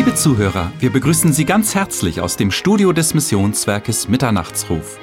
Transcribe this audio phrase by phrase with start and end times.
[0.00, 4.98] Liebe Zuhörer, wir begrüßen Sie ganz herzlich aus dem Studio des Missionswerkes Mitternachtsruf.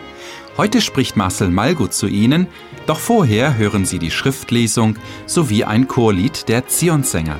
[0.57, 2.47] Heute spricht Marcel Malgut zu Ihnen,
[2.87, 4.95] doch vorher hören Sie die Schriftlesung
[5.27, 7.39] sowie ein Chorlied der Zionssänger.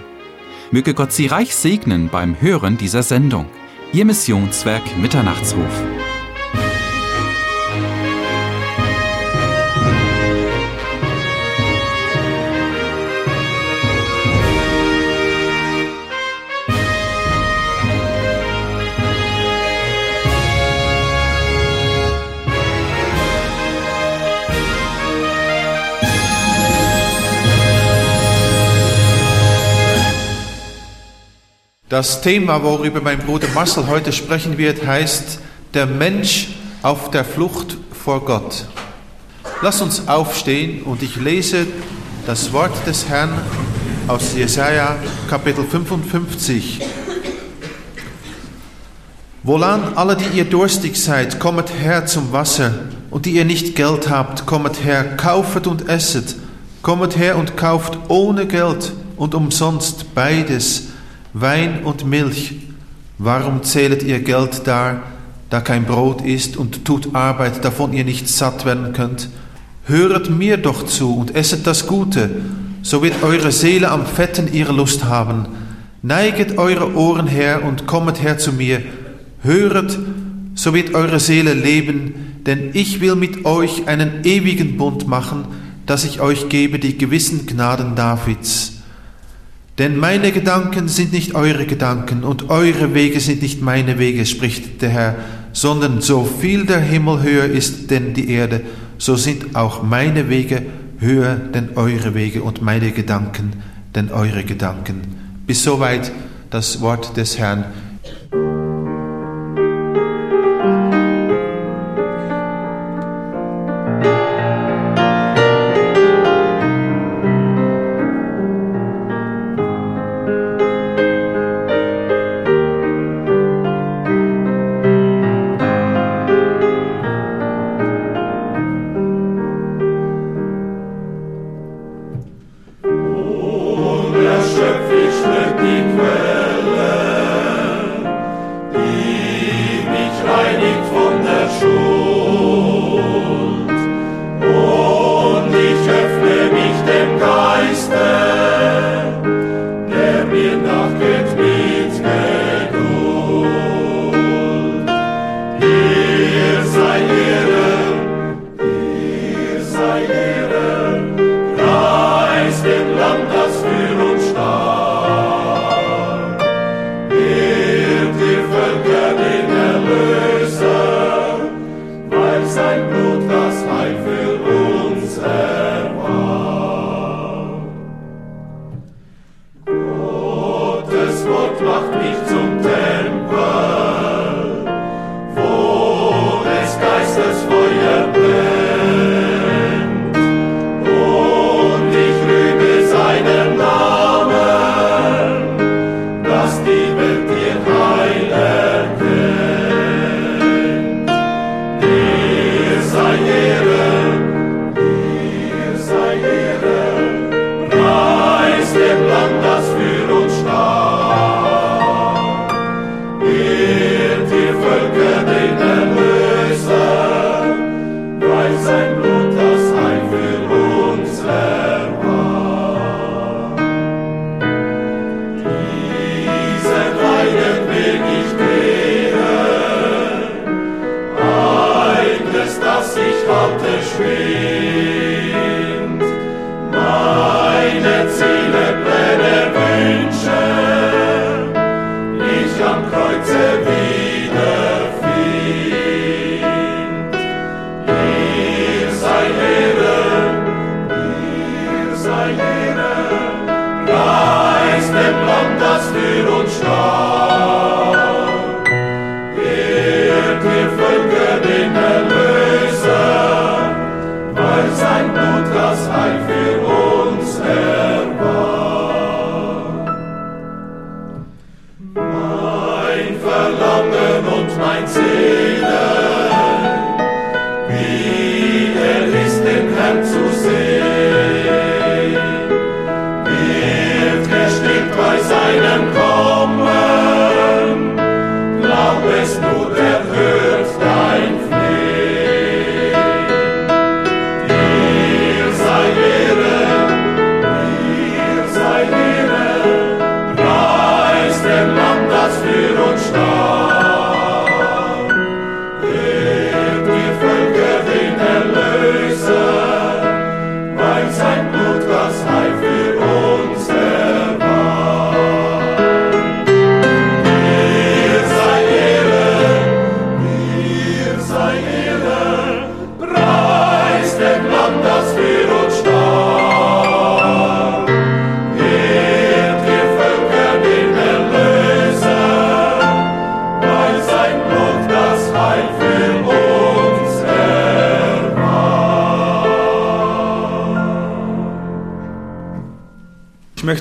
[0.70, 3.48] Möge Gott Sie reich segnen beim Hören dieser Sendung.
[3.92, 5.97] Ihr Missionswerk Mitternachtsruf.
[31.90, 35.40] Das Thema, worüber mein Bruder Marcel heute sprechen wird, heißt
[35.74, 36.50] der Mensch
[36.82, 38.66] auf der Flucht vor Gott.
[39.62, 41.66] Lass uns aufstehen und ich lese
[42.26, 43.32] das Wort des Herrn
[44.10, 44.98] aus Jesaja
[45.30, 46.82] Kapitel 55.
[49.44, 52.74] Wohlan alle, die ihr durstig seid, kommet her zum Wasser,
[53.12, 56.36] und die ihr nicht Geld habt, kommet her, kaufet und esset,
[56.82, 60.87] kommet her und kauft ohne Geld und umsonst beides
[61.40, 62.56] Wein und Milch,
[63.20, 65.04] warum zählet ihr Geld dar,
[65.52, 69.30] da kein Brot ist, und tut Arbeit, davon ihr nicht satt werden könnt?
[69.86, 72.42] Höret mir doch zu und esset das Gute,
[72.82, 75.46] so wird eure Seele am Fetten ihre Lust haben.
[76.02, 78.82] Neiget eure Ohren her und kommet her zu mir.
[79.44, 79.98] Höret,
[80.56, 85.46] so wird eure Seele leben, denn ich will mit euch einen ewigen Bund machen,
[85.86, 88.77] dass ich euch gebe die gewissen Gnaden Davids.
[89.78, 94.82] Denn meine Gedanken sind nicht eure Gedanken und eure Wege sind nicht meine Wege, spricht
[94.82, 95.16] der Herr,
[95.54, 98.62] sondern so viel der Himmel höher ist denn die Erde,
[98.98, 100.64] so sind auch meine Wege
[101.00, 103.54] höher denn eure Wege und meine Gedanken
[103.94, 105.02] denn eure Gedanken.
[105.46, 106.12] Bis soweit
[106.50, 107.66] das Wort des Herrn.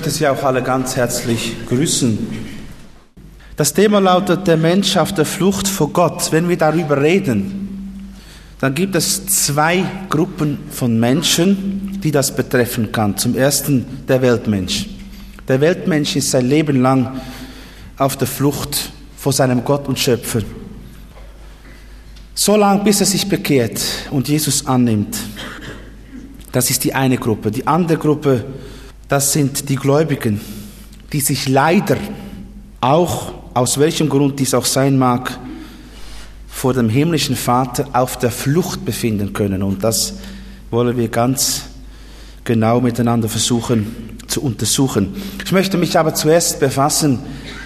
[0.07, 2.17] Möchte Sie auch alle ganz herzlich grüßen.
[3.57, 6.31] Das Thema lautet der Mensch auf der Flucht vor Gott.
[6.31, 8.13] Wenn wir darüber reden,
[8.61, 13.17] dann gibt es zwei Gruppen von Menschen, die das betreffen kann.
[13.17, 14.87] Zum ersten der Weltmensch.
[15.45, 17.19] Der Weltmensch ist sein Leben lang
[17.97, 20.39] auf der Flucht vor seinem Gott und Schöpfer.
[22.33, 23.81] So lange, bis er sich bekehrt
[24.11, 25.17] und Jesus annimmt.
[26.53, 27.51] Das ist die eine Gruppe.
[27.51, 28.45] Die andere Gruppe
[29.07, 30.41] das sind die Gläubigen,
[31.13, 31.97] die sich leider
[32.81, 35.39] auch, aus welchem Grund dies auch sein mag,
[36.47, 39.63] vor dem himmlischen Vater auf der Flucht befinden können.
[39.63, 40.15] Und das
[40.71, 41.63] wollen wir ganz
[42.43, 45.15] genau miteinander versuchen zu untersuchen.
[45.43, 47.19] Ich möchte mich aber zuerst befassen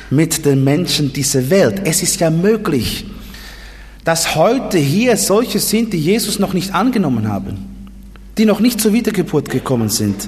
[0.10, 1.82] mit den Menschen dieser Welt.
[1.86, 3.06] Es ist ja möglich,
[4.04, 7.90] dass heute hier solche sind, die Jesus noch nicht angenommen haben,
[8.38, 10.28] die noch nicht zur Wiedergeburt gekommen sind.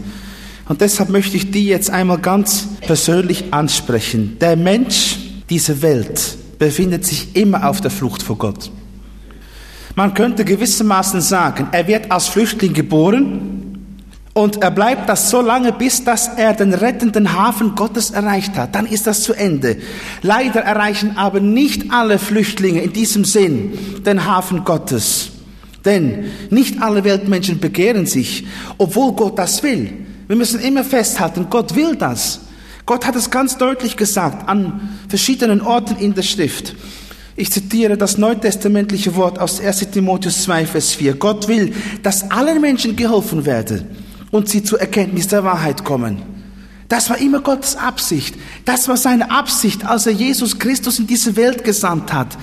[0.67, 4.37] Und deshalb möchte ich die jetzt einmal ganz persönlich ansprechen.
[4.39, 5.17] Der Mensch
[5.49, 8.71] dieser Welt befindet sich immer auf der Flucht vor Gott.
[9.95, 13.63] Man könnte gewissermaßen sagen, er wird als Flüchtling geboren
[14.33, 18.73] und er bleibt das so lange, bis dass er den rettenden Hafen Gottes erreicht hat.
[18.73, 19.77] Dann ist das zu Ende.
[20.23, 25.29] Leider erreichen aber nicht alle Flüchtlinge in diesem Sinn den Hafen Gottes.
[25.85, 28.47] Denn nicht alle Weltmenschen begehren sich,
[28.79, 29.91] obwohl Gott das will.
[30.33, 32.39] Wir müssen immer festhalten, Gott will das.
[32.87, 36.75] Gott hat es ganz deutlich gesagt an verschiedenen Orten in der Schrift.
[37.35, 41.13] Ich zitiere das neutestamentliche Wort aus 1 Timotheus 2, Vers 4.
[41.17, 41.71] Gott will,
[42.01, 43.85] dass allen Menschen geholfen werde
[44.31, 46.23] und sie zur Erkenntnis der Wahrheit kommen.
[46.87, 48.33] Das war immer Gottes Absicht.
[48.65, 52.39] Das war seine Absicht, als er Jesus Christus in diese Welt gesandt hat.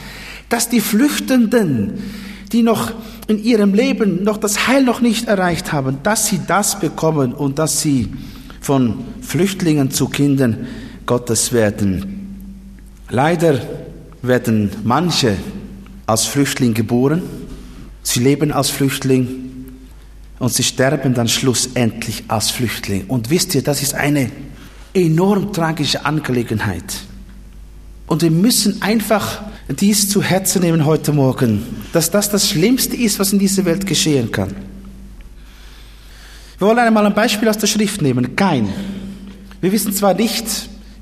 [0.48, 2.04] Dass die Flüchtenden,
[2.52, 2.92] die noch
[3.28, 7.58] in ihrem Leben noch das Heil noch nicht erreicht haben, dass sie das bekommen und
[7.58, 8.12] dass sie
[8.60, 10.66] von Flüchtlingen zu Kindern
[11.06, 12.16] Gottes werden.
[13.08, 13.60] Leider
[14.22, 15.36] werden manche
[16.06, 17.22] als Flüchtling geboren,
[18.02, 19.28] sie leben als Flüchtling
[20.38, 23.04] und sie sterben dann schlussendlich als Flüchtling.
[23.06, 24.30] Und wisst ihr, das ist eine
[24.94, 26.96] enorm tragische Angelegenheit.
[28.06, 31.62] Und wir müssen einfach dies zu Herzen nehmen heute Morgen,
[31.92, 34.54] dass das das Schlimmste ist, was in dieser Welt geschehen kann.
[36.58, 38.36] Wir wollen einmal ein Beispiel aus der Schrift nehmen.
[38.36, 38.68] Kain.
[39.60, 40.44] Wir wissen zwar nicht,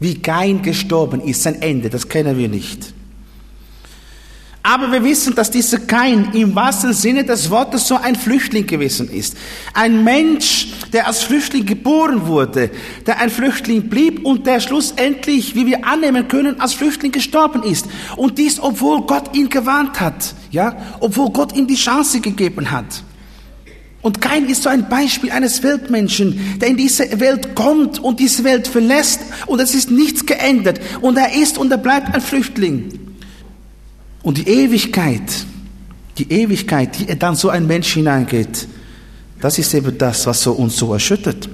[0.00, 2.93] wie Kain gestorben ist, sein Ende, das kennen wir nicht.
[4.69, 9.11] Aber wir wissen, dass dieser Kain im wahrsten Sinne des Wortes so ein Flüchtling gewesen
[9.11, 9.35] ist.
[9.73, 12.71] Ein Mensch, der als Flüchtling geboren wurde,
[13.07, 17.87] der ein Flüchtling blieb und der schlussendlich, wie wir annehmen können, als Flüchtling gestorben ist.
[18.17, 23.05] Und dies, obwohl Gott ihn gewarnt hat, ja, obwohl Gott ihm die Chance gegeben hat.
[24.03, 28.45] Und Kain ist so ein Beispiel eines Weltmenschen, der in diese Welt kommt und diese
[28.45, 33.08] Welt verlässt und es ist nichts geändert und er ist und er bleibt ein Flüchtling.
[34.28, 35.47] Und die Ewigkeit,
[36.18, 38.68] die Ewigkeit, die dann so ein Mensch hineingeht,
[39.40, 41.49] das ist eben das, was so uns so erschüttert.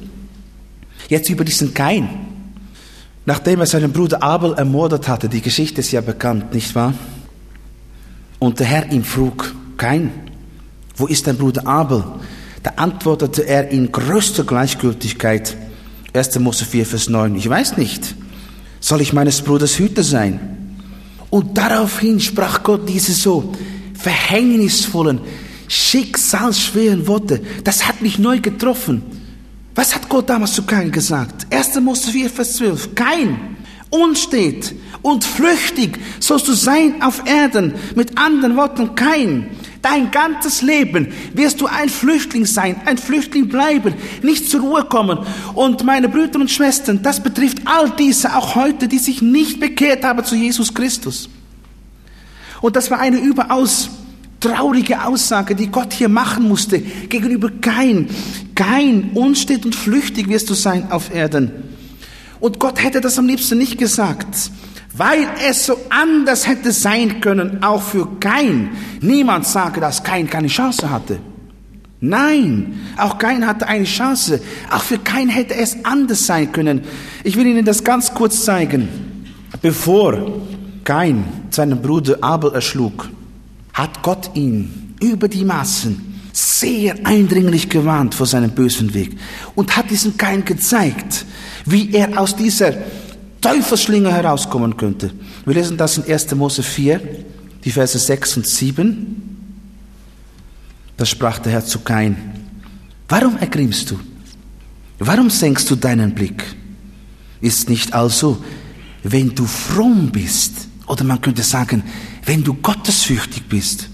[1.09, 2.09] Jetzt über diesen Kain.
[3.27, 6.95] Nachdem er seinen Bruder Abel ermordet hatte, die Geschichte ist ja bekannt, nicht wahr?
[8.41, 10.11] Und der Herr ihn frug, Kain,
[10.97, 12.03] wo ist dein Bruder Abel?
[12.65, 15.57] Da antwortete er in größter Gleichgültigkeit,
[16.13, 16.41] 1.
[16.41, 18.17] Mose 4, Vers 9, ich weiß nicht,
[18.81, 20.54] soll ich meines Bruders Hüter sein?
[21.35, 23.53] Und daraufhin sprach Gott diese so
[23.99, 25.21] verhängnisvollen,
[25.67, 27.43] schicksalsschweren Worte.
[27.65, 29.03] Das hat mich neu getroffen.
[29.75, 31.53] Was hat Gott damals zu Kain gesagt?
[31.53, 31.81] 1.
[31.81, 32.95] Mose 4, Vers 12.
[32.95, 33.57] Kain,
[33.91, 37.75] unstet und flüchtig sollst du sein auf Erden.
[37.97, 39.49] Mit anderen Worten, Kain,
[39.85, 45.19] Dein ganzes Leben wirst du ein Flüchtling sein, ein Flüchtling bleiben, nicht zur Ruhe kommen.
[45.53, 50.03] Und meine Brüder und Schwestern, das betrifft all diese auch heute, die sich nicht bekehrt
[50.03, 51.29] haben zu Jesus Christus.
[52.63, 53.91] Und das war eine überaus
[54.41, 58.09] traurige Aussage, die Gott hier machen musste gegenüber Kain.
[58.55, 61.51] Kain, unstet und flüchtig wirst du sein auf Erden.
[62.41, 64.51] Und Gott hätte das am liebsten nicht gesagt
[64.97, 68.71] weil es so anders hätte sein können, auch für Kain.
[69.01, 71.19] Niemand sage, dass Kain keine Chance hatte.
[72.01, 74.41] Nein, auch Kain hatte eine Chance.
[74.71, 76.83] Auch für Kain hätte es anders sein können.
[77.25, 78.89] Ich will Ihnen das ganz kurz zeigen.
[79.63, 80.43] Bevor
[80.85, 83.09] Kain seinen Bruder Abel erschlug,
[83.73, 89.17] hat Gott ihn über die Massen sehr eindringlich gewarnt vor seinem bösen Weg
[89.55, 91.25] und hat diesem Kain gezeigt,
[91.65, 92.75] wie er aus dieser
[93.45, 95.11] Teufelsschlinge herauskommen könnte.
[95.45, 96.35] Wir lesen das in 1.
[96.35, 96.99] Mose 4,
[97.63, 99.23] die Verse 6 und 7.
[100.97, 102.17] Da sprach der Herr zu Kain,
[103.07, 104.01] warum ergrimmst du?
[104.99, 106.43] Warum senkst du deinen Blick?
[107.43, 108.43] Ist nicht also,
[109.03, 111.83] wenn du fromm bist, oder man könnte sagen,
[112.25, 113.91] wenn du gottesfürchtig bist,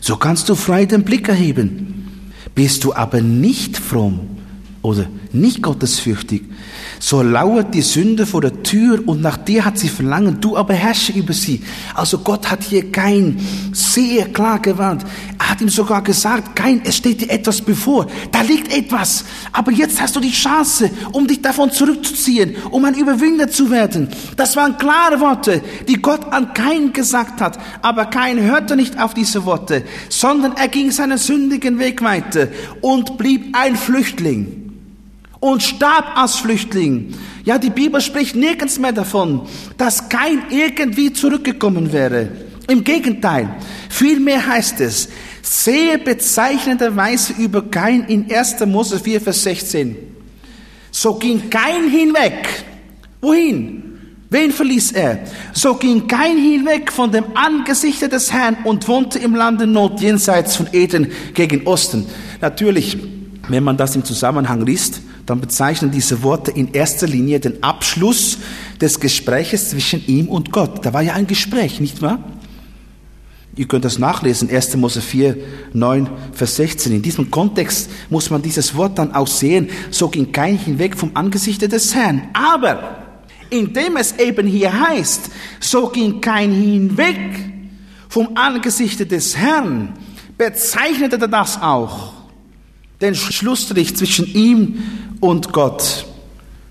[0.00, 2.32] so kannst du frei den Blick erheben.
[2.52, 4.38] Bist du aber nicht fromm
[4.82, 6.42] oder nicht gottesfürchtig,
[7.00, 10.74] so lauert die Sünde vor der Tür und nach dir hat sie Verlangen, du aber
[10.74, 11.62] herrsche über sie.
[11.94, 13.38] Also Gott hat hier kein
[13.72, 15.04] sehr klar gewarnt.
[15.38, 18.06] Er hat ihm sogar gesagt, kein, es steht dir etwas bevor.
[18.32, 19.24] Da liegt etwas.
[19.52, 24.08] Aber jetzt hast du die Chance, um dich davon zurückzuziehen, um ein Überwinder zu werden.
[24.36, 27.58] Das waren klare Worte, die Gott an Kain gesagt hat.
[27.82, 32.48] Aber Kain hörte nicht auf diese Worte, sondern er ging seinen sündigen Weg weiter
[32.80, 34.58] und blieb ein Flüchtling
[35.40, 37.14] und starb als Flüchtling.
[37.44, 39.42] Ja, die Bibel spricht nirgends mehr davon,
[39.76, 42.28] dass kein irgendwie zurückgekommen wäre.
[42.68, 43.48] Im Gegenteil,
[43.88, 45.08] vielmehr heißt es,
[45.42, 48.66] sehr bezeichnenderweise über Kain in 1.
[48.66, 49.96] Mose 4, Vers 16.
[50.90, 52.64] So ging Kain hinweg.
[53.20, 53.84] Wohin?
[54.30, 55.20] Wen verließ er?
[55.54, 60.56] So ging Kain hinweg von dem Angesicht des Herrn und wohnte im Lande Not jenseits
[60.56, 62.06] von Eden gegen Osten.
[62.42, 62.98] Natürlich,
[63.48, 68.38] wenn man das im Zusammenhang liest, dann bezeichnen diese Worte in erster Linie den Abschluss
[68.80, 70.84] des Gespräches zwischen ihm und Gott.
[70.84, 72.18] Da war ja ein Gespräch, nicht wahr?
[73.54, 74.76] Ihr könnt das nachlesen, 1.
[74.76, 75.36] Mose 4,
[75.72, 76.92] 9, Vers 16.
[76.92, 81.10] In diesem Kontext muss man dieses Wort dann auch sehen, so ging kein hinweg vom
[81.14, 82.28] Angesicht des Herrn.
[82.34, 83.02] Aber,
[83.50, 87.18] indem es eben hier heißt, so ging kein hinweg
[88.08, 89.92] vom Angesicht des Herrn,
[90.38, 92.17] bezeichnete er das auch.
[93.00, 94.82] Den Schlussstrich zwischen ihm
[95.20, 96.04] und Gott.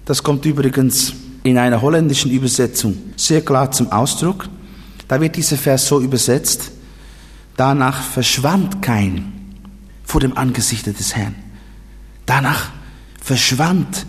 [0.03, 4.49] Das kommt übrigens in einer holländischen Übersetzung sehr klar zum Ausdruck.
[5.07, 6.71] Da wird dieser Vers so übersetzt,
[7.55, 9.31] danach verschwand kein
[10.03, 11.35] vor dem Angesicht des Herrn.
[12.25, 12.71] Danach
[13.21, 14.05] verschwand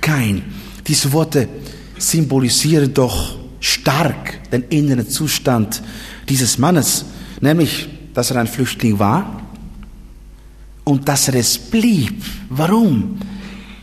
[0.00, 0.42] kein.
[0.86, 1.46] Diese Worte
[1.98, 5.82] symbolisieren doch stark den inneren Zustand
[6.26, 7.04] dieses Mannes,
[7.42, 9.49] nämlich, dass er ein Flüchtling war
[10.90, 12.22] und dass er es blieb.
[12.48, 13.18] Warum?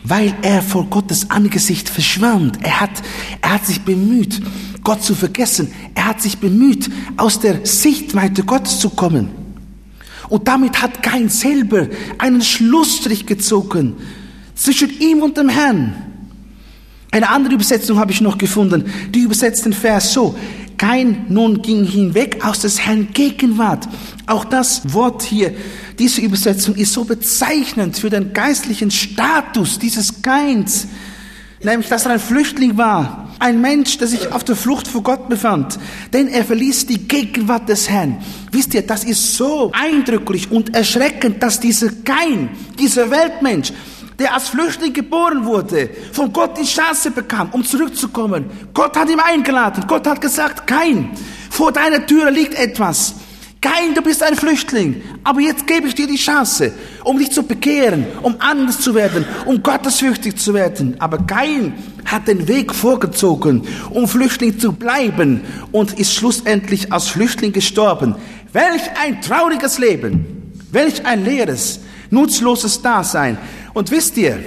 [0.04, 2.58] weil er vor Gottes Angesicht verschwand.
[2.62, 3.02] Er hat,
[3.42, 4.40] er hat sich bemüht,
[4.82, 5.70] Gott zu vergessen.
[5.94, 6.88] Er hat sich bemüht,
[7.18, 9.28] aus der Sichtweite Gottes zu kommen.
[10.30, 13.96] Und damit hat kein selber einen Schlussstrich gezogen
[14.54, 15.94] zwischen ihm und dem Herrn.
[17.10, 20.38] Eine andere Übersetzung habe ich noch gefunden, die übersetzt den Vers so.
[20.78, 23.88] Kein nun ging hinweg aus des Herrn Gegenwart.
[24.26, 25.52] Auch das Wort hier
[25.98, 30.86] diese Übersetzung ist so bezeichnend für den geistlichen Status dieses Keins,
[31.62, 35.28] nämlich dass er ein Flüchtling war, ein Mensch, der sich auf der Flucht vor Gott
[35.28, 35.78] befand,
[36.12, 38.18] denn er verließ die Gegenwart des Herrn.
[38.52, 43.72] Wisst ihr, das ist so eindrücklich und erschreckend, dass dieser Kein, dieser Weltmensch,
[44.18, 48.46] der als Flüchtling geboren wurde, von Gott die Chance bekam, um zurückzukommen.
[48.74, 49.84] Gott hat ihn eingeladen.
[49.86, 51.10] Gott hat gesagt, Kein,
[51.50, 53.14] vor deiner Tür liegt etwas.
[53.60, 56.72] Kein, du bist ein Flüchtling, aber jetzt gebe ich dir die Chance,
[57.02, 60.94] um dich zu bekehren, um anders zu werden, um gottesfürchtig zu werden.
[61.00, 65.40] Aber kein hat den Weg vorgezogen, um Flüchtling zu bleiben
[65.72, 68.14] und ist schlussendlich als Flüchtling gestorben.
[68.52, 73.38] Welch ein trauriges Leben, welch ein leeres, nutzloses Dasein.
[73.78, 74.40] Und wisst ihr,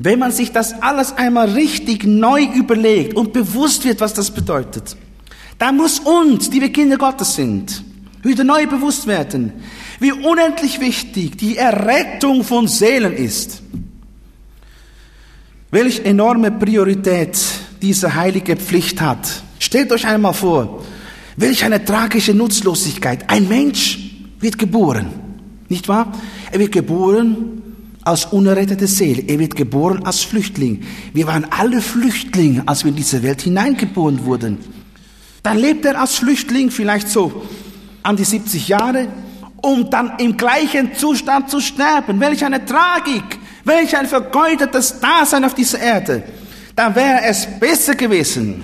[0.00, 4.96] wenn man sich das alles einmal richtig neu überlegt und bewusst wird, was das bedeutet,
[5.56, 7.84] dann muss uns, die wir Kinder Gottes sind,
[8.24, 9.52] wieder neu bewusst werden,
[10.00, 13.62] wie unendlich wichtig die Errettung von Seelen ist.
[15.70, 17.38] Welch enorme Priorität
[17.80, 19.44] diese heilige Pflicht hat.
[19.60, 20.84] Stellt euch einmal vor,
[21.36, 23.30] welch eine tragische Nutzlosigkeit.
[23.30, 23.96] Ein Mensch
[24.40, 25.06] wird geboren,
[25.68, 26.12] nicht wahr?
[26.50, 27.60] Er wird geboren
[28.04, 29.22] als unerrettete Seele.
[29.26, 30.84] Er wird geboren als Flüchtling.
[31.12, 34.58] Wir waren alle Flüchtlinge, als wir in diese Welt hineingeboren wurden.
[35.42, 37.44] Dann lebt er als Flüchtling vielleicht so
[38.02, 39.08] an die 70 Jahre,
[39.62, 42.20] um dann im gleichen Zustand zu sterben.
[42.20, 46.22] Welch eine Tragik, welch ein vergeudetes Dasein auf dieser Erde.
[46.76, 48.62] Dann wäre es besser gewesen,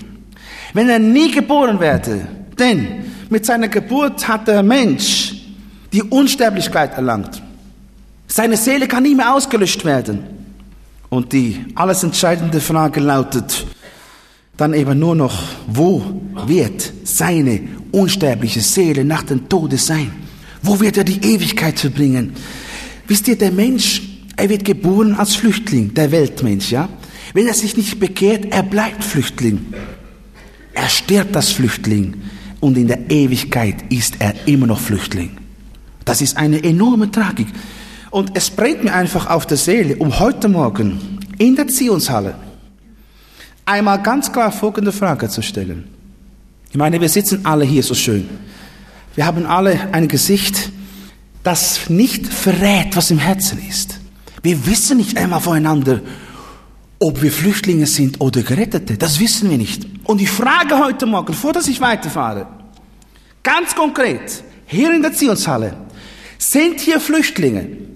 [0.75, 2.27] wenn er nie geboren werde.
[2.59, 5.35] Denn mit seiner Geburt hat der Mensch
[5.93, 7.43] die Unsterblichkeit erlangt.
[8.33, 10.21] Seine Seele kann nie mehr ausgelöscht werden.
[11.09, 13.67] Und die alles entscheidende Frage lautet,
[14.57, 17.61] dann eben nur noch, wo wird seine
[17.91, 20.13] unsterbliche Seele nach dem Tode sein?
[20.63, 22.35] Wo wird er die Ewigkeit verbringen?
[23.09, 24.03] Wisst ihr, der Mensch,
[24.37, 26.89] er wird geboren als Flüchtling, der Weltmensch, ja?
[27.35, 29.75] Wenn er sich nicht bekehrt, er bleibt Flüchtling.
[30.73, 32.15] Er stirbt als Flüchtling
[32.61, 35.31] und in der Ewigkeit ist er immer noch Flüchtling.
[36.05, 37.49] Das ist eine enorme Tragik.
[38.11, 42.35] Und es brennt mir einfach auf der Seele, um heute Morgen in der Zionshalle
[43.65, 45.89] einmal ganz klar folgende Frage zu stellen.
[46.71, 48.29] Ich meine, wir sitzen alle hier so schön.
[49.15, 50.71] Wir haben alle ein Gesicht,
[51.43, 53.99] das nicht verrät, was im Herzen ist.
[54.43, 56.01] Wir wissen nicht einmal voneinander,
[56.99, 58.97] ob wir Flüchtlinge sind oder Gerettete.
[58.97, 59.87] Das wissen wir nicht.
[60.05, 62.47] Und ich frage heute Morgen, vor dass ich weiterfahre,
[63.43, 65.77] ganz konkret, hier in der Zionshalle,
[66.39, 67.90] sind hier Flüchtlinge?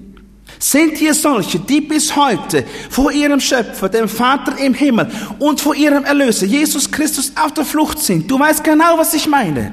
[0.58, 5.74] Sind hier solche, die bis heute vor ihrem Schöpfer, dem Vater im Himmel und vor
[5.74, 8.30] ihrem Erlöser, Jesus Christus, auf der Flucht sind?
[8.30, 9.72] Du weißt genau, was ich meine.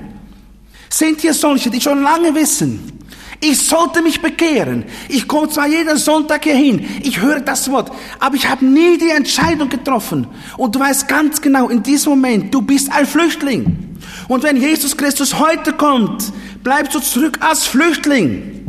[0.90, 3.02] Sind hier solche, die schon lange wissen,
[3.44, 4.86] ich sollte mich bekehren.
[5.10, 9.00] Ich komme zwar jeden Sonntag hier hin, ich höre das Wort, aber ich habe nie
[9.00, 10.28] die Entscheidung getroffen.
[10.58, 13.98] Und du weißt ganz genau, in diesem Moment, du bist ein Flüchtling.
[14.28, 16.32] Und wenn Jesus Christus heute kommt,
[16.64, 18.61] bleibst du zurück als Flüchtling.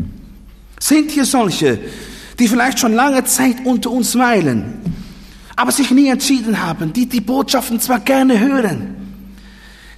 [0.83, 1.79] Sind hier solche,
[2.41, 4.81] die vielleicht schon lange Zeit unter uns weilen,
[5.55, 8.97] aber sich nie entschieden haben, die die Botschaften zwar gerne hören,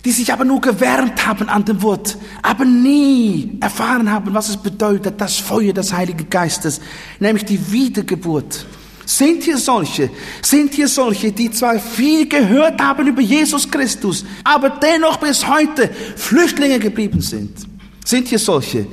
[0.04, 4.58] die sich aber nur gewärmt haben an dem Wort, aber nie erfahren haben, was es
[4.58, 6.82] bedeutet, das Feuer des Heiligen Geistes,
[7.18, 8.66] nämlich die Wiedergeburt.
[9.06, 10.10] Sind hier solche,
[10.42, 15.88] sind hier solche, die zwar viel gehört haben über Jesus Christus, aber dennoch bis heute
[16.16, 17.56] Flüchtlinge geblieben sind.
[18.04, 18.86] Sind hier solche?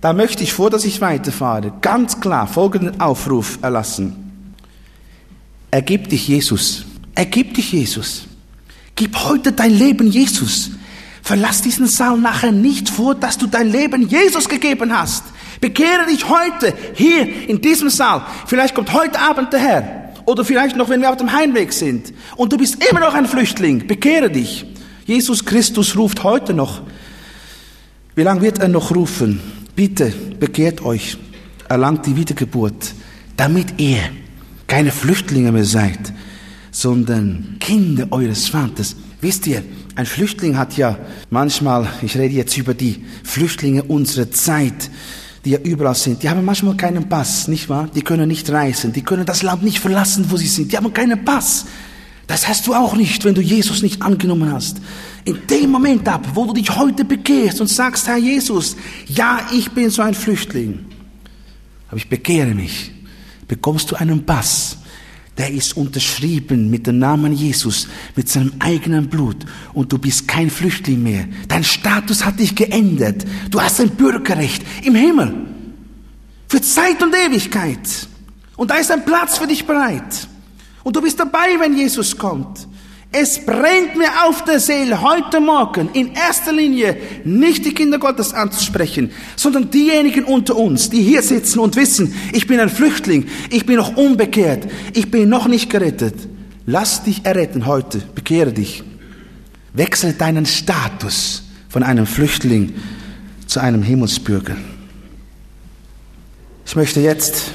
[0.00, 4.54] Da möchte ich vor, dass ich weiterfahre, ganz klar folgenden Aufruf erlassen.
[5.70, 6.86] Ergib dich Jesus.
[7.14, 8.24] Ergib dich Jesus.
[8.96, 10.70] Gib heute dein Leben Jesus.
[11.22, 15.24] Verlass diesen Saal nachher nicht vor, dass du dein Leben Jesus gegeben hast.
[15.60, 18.22] Bekehre dich heute hier in diesem Saal.
[18.46, 20.12] Vielleicht kommt heute Abend der Herr.
[20.24, 22.12] Oder vielleicht noch, wenn wir auf dem Heimweg sind.
[22.36, 23.86] Und du bist immer noch ein Flüchtling.
[23.86, 24.64] Bekehre dich.
[25.04, 26.82] Jesus Christus ruft heute noch.
[28.14, 29.59] Wie lange wird er noch rufen?
[29.74, 31.16] Bitte, bekehrt euch.
[31.68, 32.94] Erlangt die Wiedergeburt.
[33.36, 34.00] Damit ihr
[34.66, 36.12] keine Flüchtlinge mehr seid,
[36.70, 38.96] sondern Kinder eures Vaters.
[39.20, 39.62] Wisst ihr,
[39.96, 44.90] ein Flüchtling hat ja manchmal, ich rede jetzt über die Flüchtlinge unserer Zeit,
[45.44, 47.88] die ja überall sind, die haben manchmal keinen Pass, nicht wahr?
[47.94, 50.92] Die können nicht reisen, die können das Land nicht verlassen, wo sie sind, die haben
[50.92, 51.66] keinen Pass.
[52.26, 54.76] Das hast du auch nicht, wenn du Jesus nicht angenommen hast.
[55.30, 59.70] In dem Moment ab, wo du dich heute bekehrst und sagst, Herr Jesus, ja, ich
[59.70, 60.86] bin so ein Flüchtling,
[61.88, 62.90] aber ich bekehre mich,
[63.46, 64.78] bekommst du einen Pass
[65.40, 69.36] der ist unterschrieben mit dem Namen Jesus, mit seinem eigenen Blut.
[69.72, 71.26] Und du bist kein Flüchtling mehr.
[71.48, 73.24] Dein Status hat dich geändert.
[73.50, 75.46] Du hast ein Bürgerrecht im Himmel.
[76.46, 78.06] Für Zeit und Ewigkeit.
[78.56, 80.28] Und da ist ein Platz für dich bereit.
[80.84, 82.68] Und du bist dabei, wenn Jesus kommt.
[83.12, 88.32] Es brennt mir auf der Seele heute Morgen in erster Linie nicht die Kinder Gottes
[88.32, 93.66] anzusprechen, sondern diejenigen unter uns, die hier sitzen und wissen, ich bin ein Flüchtling, ich
[93.66, 96.14] bin noch unbekehrt, ich bin noch nicht gerettet.
[96.66, 98.84] Lass dich erretten heute, bekehre dich.
[99.72, 102.74] Wechsle deinen Status von einem Flüchtling
[103.46, 104.56] zu einem Himmelsbürger.
[106.64, 107.50] Ich möchte jetzt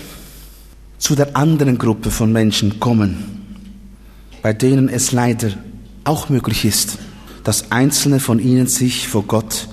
[0.97, 3.44] zu der anderen Gruppe von Menschen kommen
[4.45, 5.53] bei denen es leider
[6.03, 6.99] auch möglich ist,
[7.43, 9.67] dass einzelne von ihnen sich vor Gott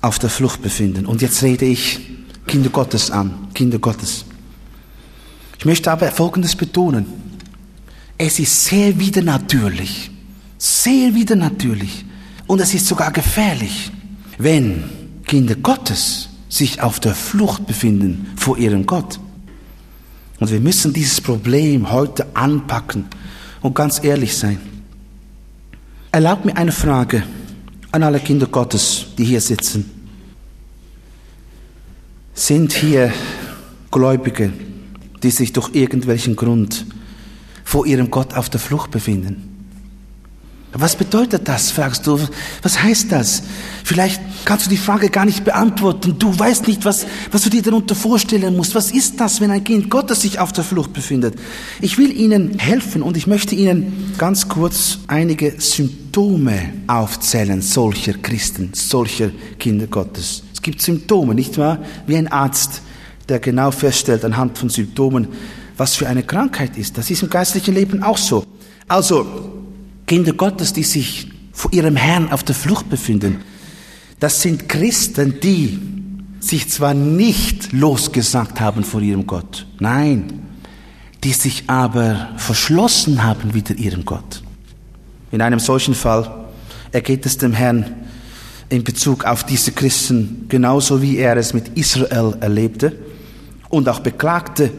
[0.00, 1.04] auf der Flucht befinden.
[1.04, 2.00] Und jetzt rede ich
[2.46, 4.24] Kinder Gottes an, Kinder Gottes.
[5.58, 7.04] Ich möchte aber Folgendes betonen.
[8.16, 10.10] Es ist sehr widernatürlich,
[10.56, 12.06] sehr widernatürlich
[12.46, 13.92] und es ist sogar gefährlich,
[14.38, 14.84] wenn
[15.26, 19.20] Kinder Gottes sich auf der Flucht befinden vor ihrem Gott.
[20.40, 23.04] Und wir müssen dieses Problem heute anpacken
[23.62, 24.60] und ganz ehrlich sein.
[26.10, 27.22] Erlaubt mir eine Frage
[27.90, 29.90] an alle Kinder Gottes, die hier sitzen.
[32.34, 33.12] Sind hier
[33.90, 34.52] Gläubige,
[35.22, 36.86] die sich durch irgendwelchen Grund
[37.64, 39.51] vor ihrem Gott auf der Flucht befinden?
[40.74, 42.18] Was bedeutet das, fragst du?
[42.62, 43.42] Was heißt das?
[43.84, 46.16] Vielleicht kannst du die Frage gar nicht beantworten.
[46.18, 48.74] Du weißt nicht, was, was du dir darunter vorstellen musst.
[48.74, 51.34] Was ist das, wenn ein Kind Gottes sich auf der Flucht befindet?
[51.82, 58.70] Ich will Ihnen helfen und ich möchte Ihnen ganz kurz einige Symptome aufzählen solcher Christen,
[58.72, 60.42] solcher Kinder Gottes.
[60.54, 61.80] Es gibt Symptome, nicht wahr?
[62.06, 62.80] Wie ein Arzt,
[63.28, 65.28] der genau feststellt anhand von Symptomen,
[65.76, 66.96] was für eine Krankheit ist.
[66.96, 68.44] Das ist im geistlichen Leben auch so.
[68.88, 69.61] Also,
[70.06, 73.42] Kinder Gottes, die sich vor ihrem Herrn auf der Flucht befinden,
[74.20, 75.78] das sind Christen, die
[76.40, 80.42] sich zwar nicht losgesagt haben vor ihrem Gott, nein,
[81.22, 84.42] die sich aber verschlossen haben wieder ihrem Gott.
[85.30, 86.46] In einem solchen Fall
[86.90, 87.94] ergeht es dem Herrn
[88.68, 92.92] in Bezug auf diese Christen genauso wie er es mit Israel erlebte
[93.68, 94.70] und auch beklagte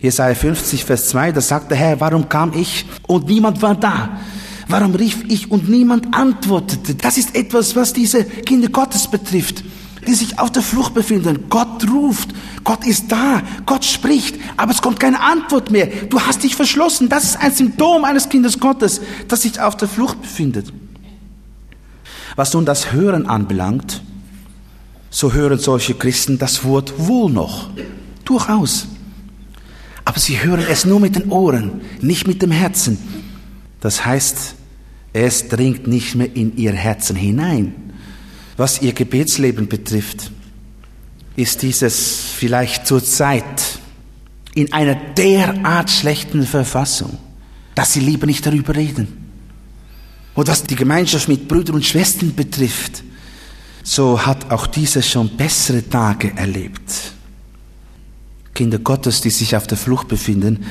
[0.00, 4.20] Jesaja 50, Vers 2, da sagt der Herr, warum kam ich und niemand war da?
[4.68, 6.96] Warum rief ich und niemand antwortete?
[6.96, 9.62] Das ist etwas, was diese Kinder Gottes betrifft,
[10.06, 11.44] die sich auf der Flucht befinden.
[11.48, 12.30] Gott ruft,
[12.64, 15.86] Gott ist da, Gott spricht, aber es kommt keine Antwort mehr.
[15.86, 17.08] Du hast dich verschlossen.
[17.08, 20.72] Das ist ein Symptom eines Kindes Gottes, das sich auf der Flucht befindet.
[22.34, 24.02] Was nun das Hören anbelangt,
[25.10, 27.70] so hören solche Christen das Wort wohl noch.
[28.24, 28.88] Durchaus.
[30.04, 32.98] Aber sie hören es nur mit den Ohren, nicht mit dem Herzen.
[33.80, 34.55] Das heißt,
[35.16, 37.74] es dringt nicht mehr in ihr Herzen hinein.
[38.56, 40.30] Was ihr Gebetsleben betrifft,
[41.36, 43.78] ist dieses vielleicht zur Zeit
[44.54, 47.18] in einer derart schlechten Verfassung,
[47.74, 49.08] dass sie lieber nicht darüber reden.
[50.34, 53.02] Und was die Gemeinschaft mit Brüdern und Schwestern betrifft,
[53.82, 57.12] so hat auch diese schon bessere Tage erlebt.
[58.54, 60.64] Kinder Gottes, die sich auf der Flucht befinden,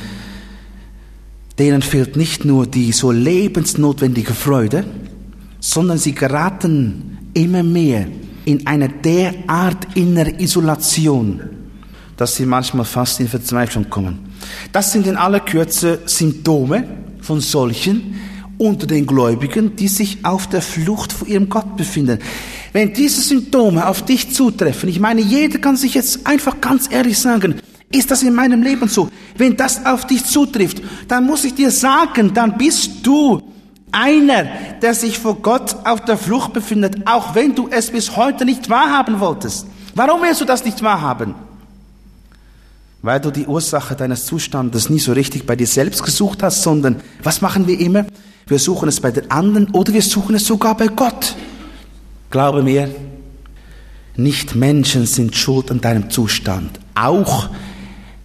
[1.57, 4.83] denen fehlt nicht nur die so lebensnotwendige Freude,
[5.59, 8.07] sondern sie geraten immer mehr
[8.45, 11.41] in eine derart innere Isolation,
[12.17, 14.19] dass sie manchmal fast in Verzweiflung kommen.
[14.71, 16.83] Das sind in aller Kürze Symptome
[17.21, 18.15] von solchen
[18.57, 22.19] unter den Gläubigen, die sich auf der Flucht vor ihrem Gott befinden.
[22.71, 27.17] Wenn diese Symptome auf dich zutreffen, ich meine, jeder kann sich jetzt einfach ganz ehrlich
[27.17, 27.55] sagen,
[27.95, 29.09] ist das in meinem Leben so?
[29.37, 33.41] Wenn das auf dich zutrifft, dann muss ich dir sagen, dann bist du
[33.91, 34.45] einer,
[34.81, 38.69] der sich vor Gott auf der Flucht befindet, auch wenn du es bis heute nicht
[38.69, 39.67] wahrhaben wolltest.
[39.95, 41.35] Warum willst du das nicht wahrhaben?
[43.01, 46.97] Weil du die Ursache deines Zustandes nie so richtig bei dir selbst gesucht hast, sondern
[47.23, 48.05] was machen wir immer?
[48.47, 51.35] Wir suchen es bei den anderen oder wir suchen es sogar bei Gott.
[52.31, 52.89] Glaube mir,
[54.17, 56.79] nicht Menschen sind schuld an deinem Zustand.
[56.95, 57.49] Auch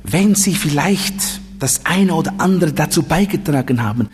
[0.03, 4.09] wenn sie vielleicht das eine oder andere dazu beigetragen haben,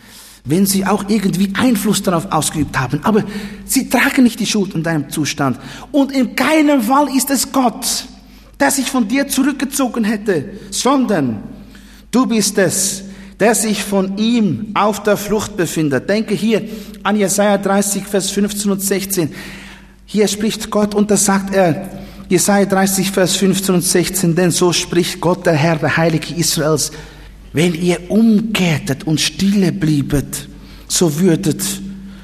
[0.45, 3.23] wenn sie auch irgendwie Einfluss darauf ausgeübt haben, aber
[3.65, 5.59] sie tragen nicht die Schuld an deinem Zustand.
[5.91, 8.05] Und in keinem Fall ist es Gott,
[8.59, 11.43] der sich von dir zurückgezogen hätte, sondern
[12.11, 13.03] du bist es,
[13.39, 16.09] der sich von ihm auf der Flucht befindet.
[16.09, 16.67] Denke hier
[17.03, 19.33] an Jesaja 30, Vers 15 und 16.
[20.05, 24.73] Hier spricht Gott und da sagt er, Jesaja 30, Vers 15 und 16, denn so
[24.73, 26.91] spricht Gott, der Herr, der Heilige Israels,
[27.53, 30.49] wenn ihr umkehrtet und stille bliebet,
[30.87, 31.63] so würdet,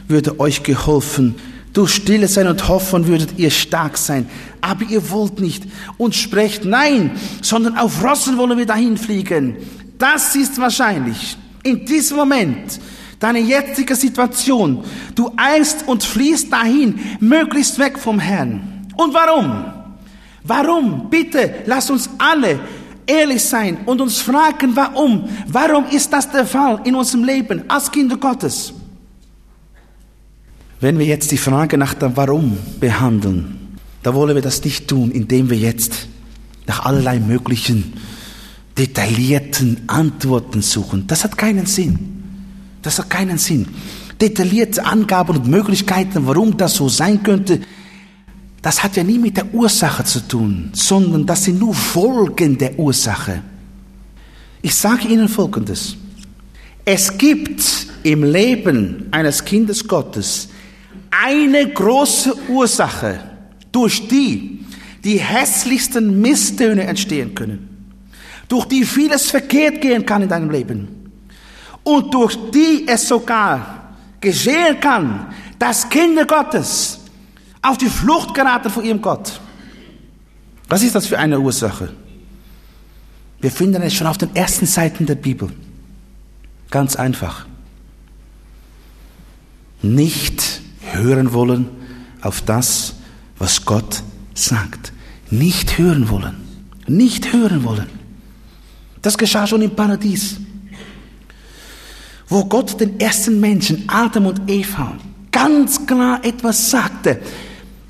[0.07, 1.35] würde euch geholfen.
[1.71, 4.27] Durch Stille sein und hoffen würdet ihr stark sein.
[4.61, 5.63] Aber ihr wollt nicht
[5.97, 7.11] und sprecht nein,
[7.41, 9.55] sondern auf Rossen wollen wir dahin fliegen.
[9.97, 12.79] Das ist wahrscheinlich in diesem Moment
[13.19, 14.83] deine jetzige Situation.
[15.15, 18.85] Du eilst und fliehst dahin, möglichst weg vom Herrn.
[18.95, 19.82] Und warum?
[20.43, 21.09] Warum?
[21.09, 22.59] Bitte, lass uns alle
[23.05, 25.29] ehrlich sein und uns fragen, warum?
[25.47, 28.73] Warum ist das der Fall in unserem Leben als Kinder Gottes?
[30.79, 35.11] Wenn wir jetzt die Frage nach dem Warum behandeln, da wollen wir das nicht tun,
[35.11, 36.07] indem wir jetzt
[36.67, 37.93] nach allerlei möglichen
[38.77, 41.07] detaillierten Antworten suchen.
[41.07, 42.23] Das hat keinen Sinn.
[42.81, 43.67] Das hat keinen Sinn.
[44.19, 47.61] Detaillierte Angaben und Möglichkeiten, warum das so sein könnte,
[48.63, 52.79] das hat ja nie mit der Ursache zu tun, sondern das sind nur Folgen der
[52.79, 53.43] Ursache.
[54.61, 55.97] Ich sage Ihnen Folgendes.
[56.85, 57.61] Es gibt
[58.03, 60.47] im Leben eines Kindes Gottes
[61.11, 63.19] eine große Ursache,
[63.69, 64.65] durch die
[65.03, 67.91] die hässlichsten Misstöne entstehen können,
[68.47, 71.11] durch die vieles verkehrt gehen kann in deinem Leben
[71.83, 77.02] und durch die es sogar geschehen kann, dass Kinder Gottes
[77.63, 79.39] auf die Flucht geraten vor ihrem Gott.
[80.69, 81.93] Was ist das für eine Ursache?
[83.39, 85.49] Wir finden es schon auf den ersten Seiten der Bibel.
[86.69, 87.45] Ganz einfach.
[89.81, 91.69] Nicht hören wollen
[92.21, 92.95] auf das,
[93.37, 94.93] was Gott sagt.
[95.29, 96.35] Nicht hören wollen.
[96.87, 97.89] Nicht hören wollen.
[99.01, 100.37] Das geschah schon im Paradies.
[102.29, 104.97] Wo Gott den ersten Menschen, Adam und Eva,
[105.31, 107.19] ganz klar etwas sagte.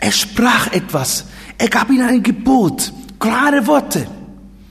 [0.03, 1.23] Er sprach etwas.
[1.57, 4.05] Er gab ihnen ein Gebot, klare Worte.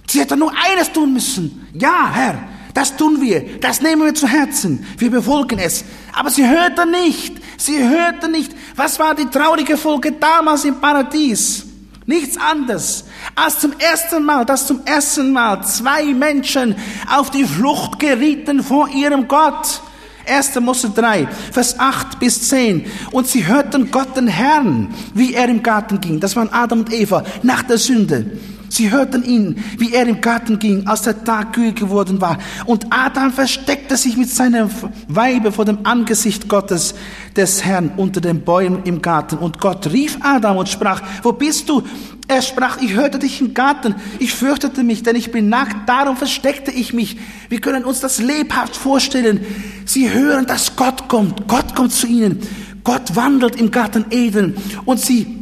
[0.07, 1.69] Sie hätten nur eines tun müssen.
[1.73, 2.39] Ja, Herr,
[2.75, 3.59] das tun wir.
[3.59, 4.87] Das nehmen wir zu Herzen.
[4.99, 5.87] Wir befolgen es.
[6.13, 7.37] Aber sie hörten nicht.
[7.57, 8.53] Sie hörten nicht.
[8.77, 11.65] Was war die traurige Folge damals im Paradies?
[12.05, 16.77] Nichts anderes als zum ersten Mal, dass zum ersten Mal zwei Menschen
[17.11, 19.81] auf die Flucht gerieten vor ihrem Gott.
[20.27, 20.61] 1.
[20.61, 22.87] Mose 3, Vers 8 bis 10.
[23.11, 26.21] Und sie hörten Gott den Herrn, wie er im Garten ging.
[26.21, 28.27] Das waren Adam und Eva nach der Sünde.
[28.73, 32.39] Sie hörten ihn, wie er im Garten ging, als der Tag kühl geworden war.
[32.65, 34.71] Und Adam versteckte sich mit seinem
[35.09, 36.95] Weibe vor dem Angesicht Gottes
[37.37, 39.37] des Herrn unter den Bäumen im Garten.
[39.37, 41.83] Und Gott rief Adam und sprach, wo bist du?
[42.29, 46.17] Er sprach, ich hörte dich im Garten, ich fürchtete mich, denn ich bin nackt, darum
[46.17, 47.19] versteckte ich mich.
[47.51, 49.45] Wir können uns das lebhaft vorstellen.
[49.85, 52.39] Sie hören, dass Gott kommt, Gott kommt zu ihnen.
[52.85, 54.57] Gott wandelt im Garten Eden
[54.87, 55.42] und sie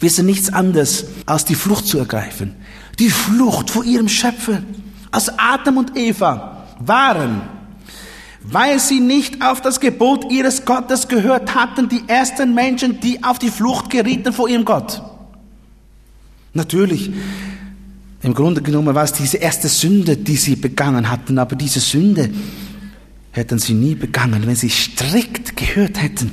[0.00, 2.54] wissen nichts anderes, als die Flucht zu ergreifen.
[2.98, 4.62] Die Flucht vor ihrem Schöpfer.
[5.10, 7.42] Als Adam und Eva waren,
[8.42, 13.38] weil sie nicht auf das Gebot ihres Gottes gehört hatten, die ersten Menschen, die auf
[13.38, 15.02] die Flucht gerieten vor ihrem Gott.
[16.52, 17.10] Natürlich,
[18.22, 22.30] im Grunde genommen war es diese erste Sünde, die sie begangen hatten, aber diese Sünde
[23.30, 26.32] hätten sie nie begangen, wenn sie strikt gehört hätten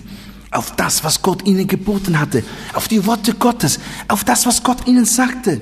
[0.53, 4.87] auf das, was Gott ihnen geboten hatte, auf die Worte Gottes, auf das, was Gott
[4.87, 5.61] ihnen sagte.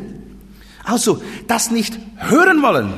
[0.83, 2.93] Also, das nicht hören wollen,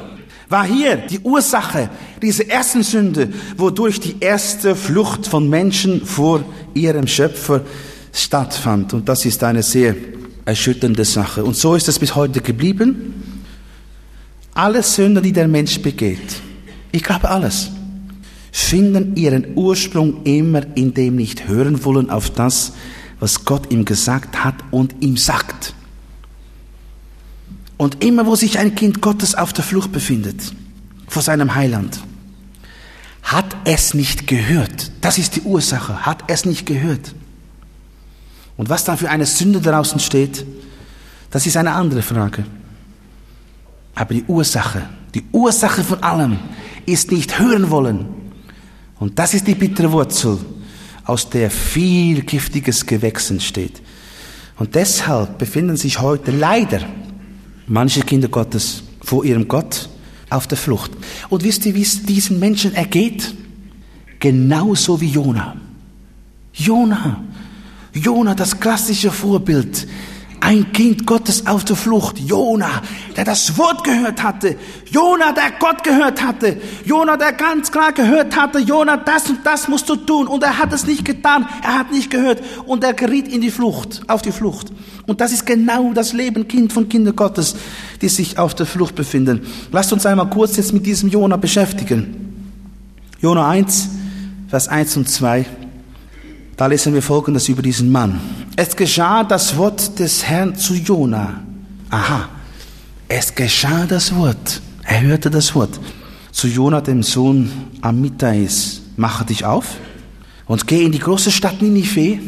[0.49, 1.89] war hier die Ursache
[2.21, 7.61] dieser ersten Sünde, wodurch die erste Flucht von Menschen vor ihrem Schöpfer
[8.13, 8.93] stattfand.
[8.93, 9.95] Und das ist eine sehr
[10.45, 11.43] erschütternde Sache.
[11.43, 13.13] Und so ist es bis heute geblieben.
[14.53, 16.41] Alle Sünden, die der Mensch begeht,
[16.91, 17.71] ich glaube alles,
[18.53, 22.73] finden ihren Ursprung immer in dem nicht hören wollen auf das,
[23.19, 25.73] was Gott ihm gesagt hat und ihm sagt.
[27.77, 30.53] Und immer wo sich ein Kind Gottes auf der Flucht befindet
[31.07, 31.99] vor seinem Heiland,
[33.23, 34.91] hat es nicht gehört.
[35.01, 37.15] Das ist die Ursache, hat es nicht gehört.
[38.55, 40.45] Und was dann für eine Sünde draußen steht,
[41.31, 42.45] das ist eine andere Frage.
[43.95, 46.37] Aber die Ursache, die Ursache von allem
[46.85, 48.22] ist nicht hören wollen,
[49.03, 50.37] und das ist die bittere Wurzel,
[51.03, 53.81] aus der viel giftiges Gewächs entsteht.
[54.57, 56.79] Und deshalb befinden sich heute leider
[57.67, 59.89] manche Kinder Gottes vor ihrem Gott
[60.29, 60.91] auf der Flucht.
[61.27, 63.35] Und wisst ihr, wie es diesen Menschen ergeht?
[64.19, 65.57] Genauso wie Jona.
[66.53, 67.25] Jona.
[67.93, 69.85] Jona, das klassische Vorbild
[70.43, 72.19] ein Kind Gottes auf der Flucht.
[72.19, 72.81] Jona,
[73.15, 74.57] der das Wort gehört hatte.
[74.91, 76.57] Jona, der Gott gehört hatte.
[76.83, 78.59] Jona, der ganz klar gehört hatte.
[78.59, 80.27] Jona, das und das musst du tun.
[80.27, 81.47] Und er hat es nicht getan.
[81.63, 82.43] Er hat nicht gehört.
[82.65, 84.67] Und er geriet in die Flucht, auf die Flucht.
[85.07, 87.55] Und das ist genau das Leben Kind von Kindern Gottes,
[88.01, 89.47] die sich auf der Flucht befinden.
[89.71, 92.49] Lasst uns einmal kurz jetzt mit diesem Jona beschäftigen.
[93.21, 93.89] Jona 1,
[94.49, 95.45] Vers 1 und 2.
[96.55, 98.19] Da lesen wir Folgendes über diesen Mann.
[98.55, 101.41] Es geschah das Wort des Herrn zu Jona.
[101.89, 102.29] Aha,
[103.07, 104.61] es geschah das Wort.
[104.83, 105.79] Er hörte das Wort.
[106.31, 108.81] Zu Jona, dem Sohn Amittais.
[108.97, 109.65] Mache dich auf
[110.45, 112.19] und geh in die große Stadt Ninive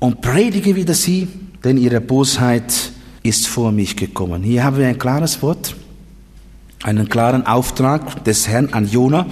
[0.00, 1.26] und predige wieder sie,
[1.64, 2.92] denn ihre Bosheit
[3.22, 4.42] ist vor mich gekommen.
[4.42, 5.74] Hier haben wir ein klares Wort,
[6.82, 9.26] einen klaren Auftrag des Herrn an Jona,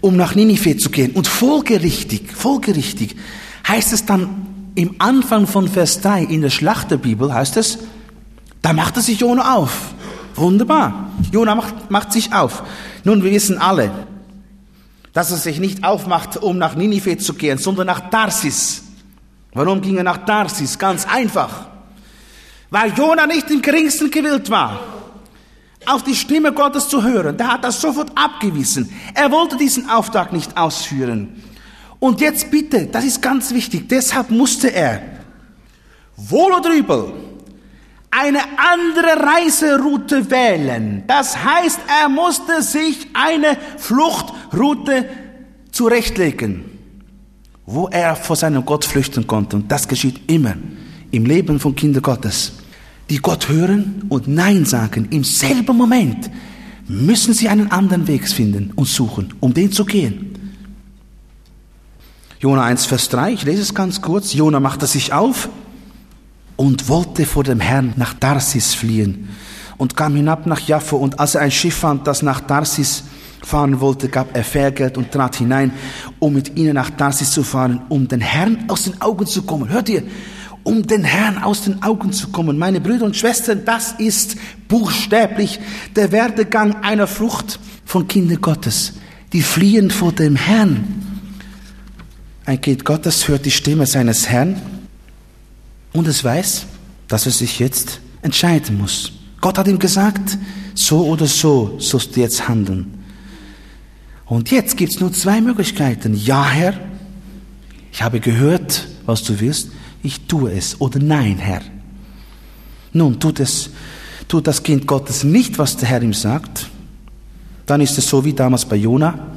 [0.00, 1.10] um nach Ninive zu gehen.
[1.12, 3.16] Und folgerichtig, folgerichtig
[3.68, 7.78] heißt es dann im Anfang von Vers 3 in der Schlachterbibel, heißt es,
[8.62, 9.94] da machte sich Jona auf.
[10.34, 11.10] Wunderbar.
[11.32, 12.62] Jona macht, macht sich auf.
[13.04, 13.90] Nun, wir wissen alle,
[15.12, 18.84] dass er sich nicht aufmacht, um nach Ninive zu gehen, sondern nach Tarsis.
[19.52, 20.78] Warum ging er nach Tarsis?
[20.78, 21.66] Ganz einfach.
[22.70, 24.80] Weil Jona nicht im geringsten gewillt war,
[25.86, 27.36] auf die Stimme Gottes zu hören.
[27.36, 28.92] Der hat das sofort abgewiesen.
[29.14, 31.42] Er wollte diesen Auftrag nicht ausführen.
[32.00, 35.02] Und jetzt bitte, das ist ganz wichtig, deshalb musste er
[36.16, 37.12] wohl oder übel
[38.10, 41.02] eine andere Reiseroute wählen.
[41.06, 45.08] Das heißt, er musste sich eine Fluchtroute
[45.70, 46.64] zurechtlegen,
[47.66, 49.56] wo er vor seinem Gott flüchten konnte.
[49.56, 50.54] Und das geschieht immer
[51.10, 52.52] im Leben von Kindern Gottes,
[53.10, 55.08] die Gott hören und Nein sagen.
[55.10, 56.30] Im selben Moment
[56.86, 60.37] müssen sie einen anderen Weg finden und suchen, um den zu gehen.
[62.40, 64.32] Jona 1, Vers 3, ich lese es ganz kurz.
[64.32, 65.48] Jona machte sich auf
[66.54, 69.28] und wollte vor dem Herrn nach Tarsis fliehen
[69.76, 70.94] und kam hinab nach Jaffa.
[70.94, 73.02] Und als er ein Schiff fand, das nach Tarsis
[73.42, 75.72] fahren wollte, gab er Fährgeld und trat hinein,
[76.20, 79.68] um mit ihnen nach Tarsis zu fahren, um den Herrn aus den Augen zu kommen.
[79.68, 80.04] Hört ihr?
[80.62, 82.56] Um den Herrn aus den Augen zu kommen.
[82.56, 84.36] Meine Brüder und Schwestern, das ist
[84.68, 85.58] buchstäblich
[85.96, 88.92] der Werdegang einer Flucht von Kindern Gottes.
[89.32, 91.07] Die fliehen vor dem Herrn.
[92.48, 94.56] Ein Kind Gottes hört die Stimme seines Herrn
[95.92, 96.64] und es weiß,
[97.06, 99.12] dass er sich jetzt entscheiden muss.
[99.42, 100.38] Gott hat ihm gesagt,
[100.74, 103.04] so oder so sollst du jetzt handeln.
[104.24, 106.14] Und jetzt gibt es nur zwei Möglichkeiten.
[106.14, 106.72] Ja, Herr,
[107.92, 109.68] ich habe gehört, was du willst,
[110.02, 110.80] ich tue es.
[110.80, 111.60] Oder nein, Herr.
[112.94, 113.68] Nun, tut es,
[114.26, 116.70] tut das Kind Gottes nicht, was der Herr ihm sagt,
[117.66, 119.36] dann ist es so wie damals bei Jona,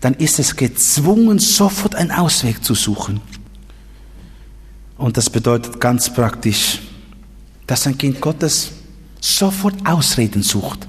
[0.00, 3.20] dann ist es gezwungen, sofort einen Ausweg zu suchen.
[4.96, 6.80] Und das bedeutet ganz praktisch,
[7.66, 8.72] dass ein Kind Gottes
[9.20, 10.88] sofort Ausreden sucht.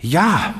[0.00, 0.54] Ja,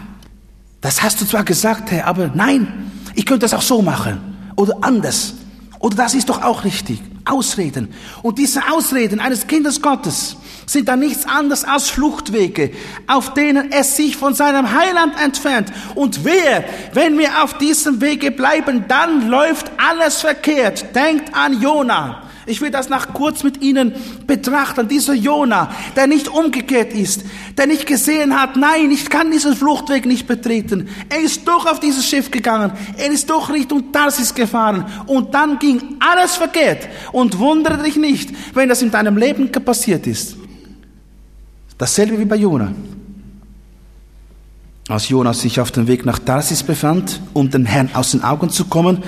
[0.81, 4.19] das hast du zwar gesagt, Herr, aber nein, ich könnte das auch so machen
[4.57, 5.35] oder anders.
[5.79, 7.01] Oder das ist doch auch richtig.
[7.27, 7.93] Ausreden.
[8.23, 10.37] Und diese Ausreden eines Kindes Gottes
[10.67, 12.73] sind dann nichts anderes als Fluchtwege,
[13.07, 15.73] auf denen es sich von seinem Heiland entfernt.
[15.95, 20.95] Und wer, wenn wir auf diesem Wege bleiben, dann läuft alles verkehrt.
[20.95, 22.26] Denkt an Jona.
[22.49, 23.93] Ich will das nach kurz mit Ihnen
[24.29, 24.87] betrachten.
[24.87, 27.25] Dieser Jona, der nicht umgekehrt ist,
[27.59, 30.89] der nicht gesehen hat, nein, ich kann diesen Fluchtweg nicht betreten.
[31.09, 32.71] Er ist doch auf dieses Schiff gegangen.
[32.97, 34.87] Er ist doch Richtung Tarsis gefahren.
[35.07, 36.89] Und dann ging alles verkehrt.
[37.11, 40.37] Und wundere dich nicht, wenn das in deinem Leben passiert ist.
[41.77, 42.73] Dasselbe wie bei Jona.
[44.89, 48.51] Als Jona sich auf dem Weg nach Tarsis befand, um den Herrn aus den Augen
[48.51, 49.03] zu kommen,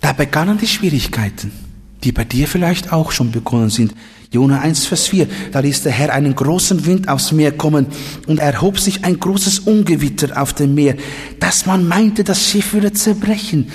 [0.00, 1.71] da begannen die Schwierigkeiten
[2.04, 3.94] die bei dir vielleicht auch schon begonnen sind.
[4.30, 7.86] Jona 1, Vers 4, da ließ der Herr einen großen Wind aufs Meer kommen
[8.26, 10.96] und erhob sich ein großes Ungewitter auf dem Meer,
[11.38, 13.68] dass man meinte, das Schiff würde zerbrechen.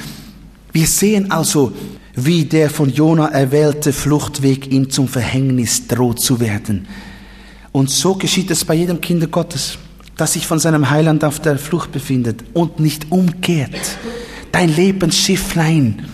[0.71, 1.73] Wir sehen also,
[2.15, 6.87] wie der von Jona erwählte Fluchtweg ihm zum Verhängnis droht zu werden.
[7.71, 9.77] Und so geschieht es bei jedem Kind Gottes,
[10.15, 13.99] das sich von seinem Heiland auf der Flucht befindet und nicht umkehrt.
[14.51, 16.07] Dein Lebensschifflein,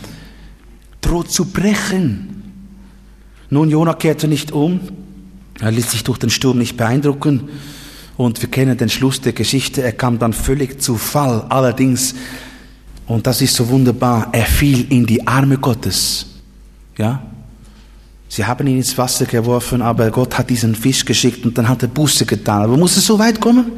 [1.05, 2.41] droht zu brechen.
[3.49, 4.79] Nun, Jona kehrte nicht um.
[5.59, 7.49] Er ließ sich durch den Sturm nicht beeindrucken.
[8.17, 9.83] Und wir kennen den Schluss der Geschichte.
[9.83, 11.45] Er kam dann völlig zu Fall.
[11.49, 12.15] Allerdings,
[13.05, 16.25] und das ist so wunderbar, er fiel in die Arme Gottes.
[16.97, 17.23] Ja?
[18.27, 21.83] Sie haben ihn ins Wasser geworfen, aber Gott hat diesen Fisch geschickt und dann hat
[21.83, 22.63] er Buße getan.
[22.63, 23.71] Aber muss es so weit kommen?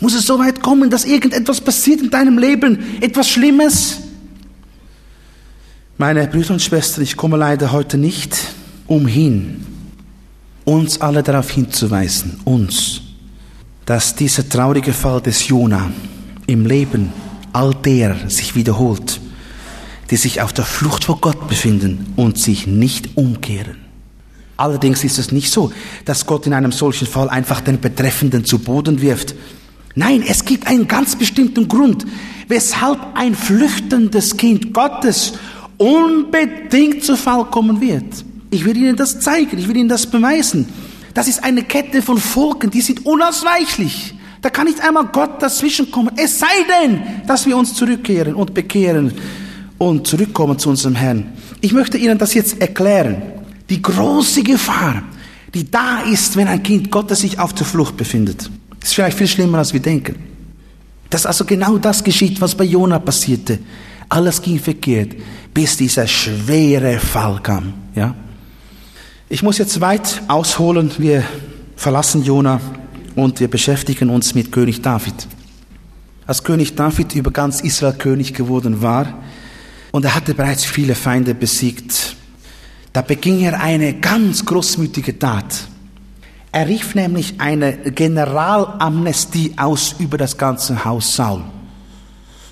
[0.00, 2.78] Muss es so weit kommen, dass irgendetwas passiert in deinem Leben?
[3.00, 4.02] Etwas Schlimmes?
[6.00, 8.38] Meine Brüder und Schwestern, ich komme leider heute nicht
[8.86, 9.66] umhin,
[10.64, 13.00] uns alle darauf hinzuweisen, uns,
[13.84, 15.90] dass dieser traurige Fall des Jona
[16.46, 17.12] im Leben
[17.52, 19.20] all der sich wiederholt,
[20.12, 23.78] die sich auf der Flucht vor Gott befinden und sich nicht umkehren.
[24.56, 25.72] Allerdings ist es nicht so,
[26.04, 29.34] dass Gott in einem solchen Fall einfach den Betreffenden zu Boden wirft.
[29.96, 32.06] Nein, es gibt einen ganz bestimmten Grund,
[32.46, 35.32] weshalb ein flüchtendes Kind Gottes
[35.78, 38.24] unbedingt zu Fall kommen wird.
[38.50, 40.68] Ich will Ihnen das zeigen, ich will Ihnen das beweisen.
[41.14, 44.14] Das ist eine Kette von Folgen, die sind unausweichlich.
[44.40, 46.12] Da kann nicht einmal Gott dazwischenkommen.
[46.16, 46.46] Es sei
[46.82, 49.12] denn, dass wir uns zurückkehren und bekehren
[49.78, 51.32] und zurückkommen zu unserem Herrn.
[51.60, 53.20] Ich möchte Ihnen das jetzt erklären.
[53.68, 55.02] Die große Gefahr,
[55.54, 58.48] die da ist, wenn ein Kind Gottes sich auf der Flucht befindet,
[58.82, 60.14] ist vielleicht viel schlimmer, als wir denken.
[61.10, 63.58] Dass also genau das geschieht, was bei Jona passierte.
[64.08, 65.16] Alles ging verkehrt,
[65.58, 67.74] bis dieser schwere Fall kam.
[67.96, 68.14] Ja?
[69.28, 70.92] Ich muss jetzt weit ausholen.
[70.98, 71.24] Wir
[71.74, 72.60] verlassen Jona
[73.16, 75.26] und wir beschäftigen uns mit König David.
[76.28, 79.14] Als König David über ganz Israel König geworden war
[79.90, 82.14] und er hatte bereits viele Feinde besiegt,
[82.92, 85.66] da beging er eine ganz großmütige Tat.
[86.52, 91.42] Er rief nämlich eine Generalamnestie aus über das ganze Haus Saul.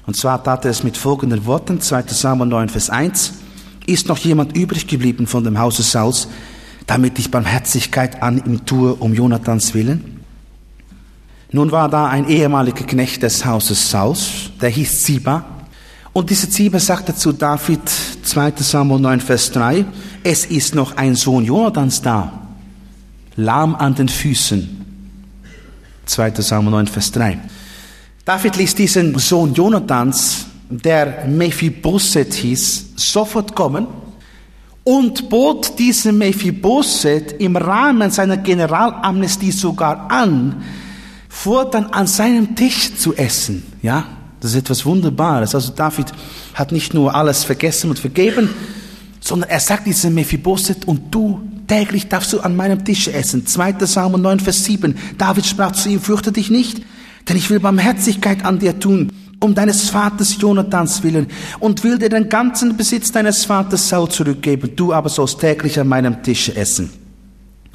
[0.07, 3.32] Und zwar tat er es mit folgenden Worten, 2 Samuel 9, Vers 1.
[3.86, 6.28] Ist noch jemand übrig geblieben von dem Hause Sauls,
[6.86, 10.20] damit ich Barmherzigkeit an ihm tue, um Jonathans willen?
[11.50, 15.44] Nun war da ein ehemaliger Knecht des Hauses Sauls, der hieß Ziba.
[16.12, 17.80] Und dieser Ziba sagte zu David,
[18.22, 19.84] 2 Samuel 9, Vers 3,
[20.22, 22.32] es ist noch ein Sohn Jonathans da,
[23.36, 24.84] lahm an den Füßen.
[26.07, 27.38] 2 Samuel 9, Vers 3.
[28.27, 33.87] David ließ diesen Sohn Jonathans, der Mephiboset hieß, sofort kommen
[34.83, 40.61] und bot diesem Mephiboset im Rahmen seiner Generalamnestie sogar an,
[41.29, 43.62] fortan an seinem Tisch zu essen.
[43.81, 44.05] Ja,
[44.41, 45.55] das ist etwas Wunderbares.
[45.55, 46.07] Also David
[46.55, 48.51] hat nicht nur alles vergessen und vergeben,
[49.20, 53.47] sondern er sagt diesem Mephiboset, und du täglich darfst du an meinem Tisch essen.
[53.47, 53.87] 2.
[53.87, 54.97] Samuel 9, Vers 7.
[55.16, 56.83] David sprach zu ihm, fürchte dich nicht,
[57.29, 61.27] denn ich will Barmherzigkeit an dir tun, um deines Vaters Jonathans willen,
[61.61, 64.70] und will dir den ganzen Besitz deines Vaters Saul zurückgeben.
[64.77, 66.91] Du aber sollst täglich an meinem Tisch essen.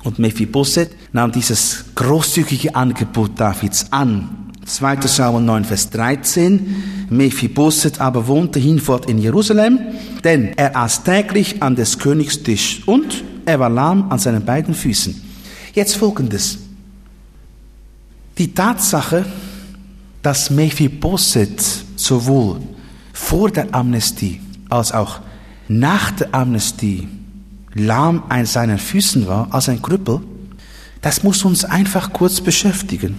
[0.04, 4.38] Und Mephiboset nahm dieses großzügige Angebot Davids an.
[4.66, 5.02] 2.
[5.02, 7.08] Samuel 9, Vers 13.
[7.10, 9.80] Mephiboset aber wohnte hinfort in Jerusalem,
[10.24, 14.74] denn er aß täglich an des Königs Tisch und er war lahm an seinen beiden
[14.74, 15.20] Füßen.
[15.74, 16.60] Jetzt folgendes.
[18.38, 19.26] Die Tatsache,
[20.22, 22.62] dass Mephibosheth sowohl
[23.14, 25.20] vor der Amnestie als auch
[25.68, 27.08] nach der Amnestie
[27.74, 30.22] lahm an seinen Füßen war, als ein Krüppel,
[31.02, 33.18] das muss uns einfach kurz beschäftigen.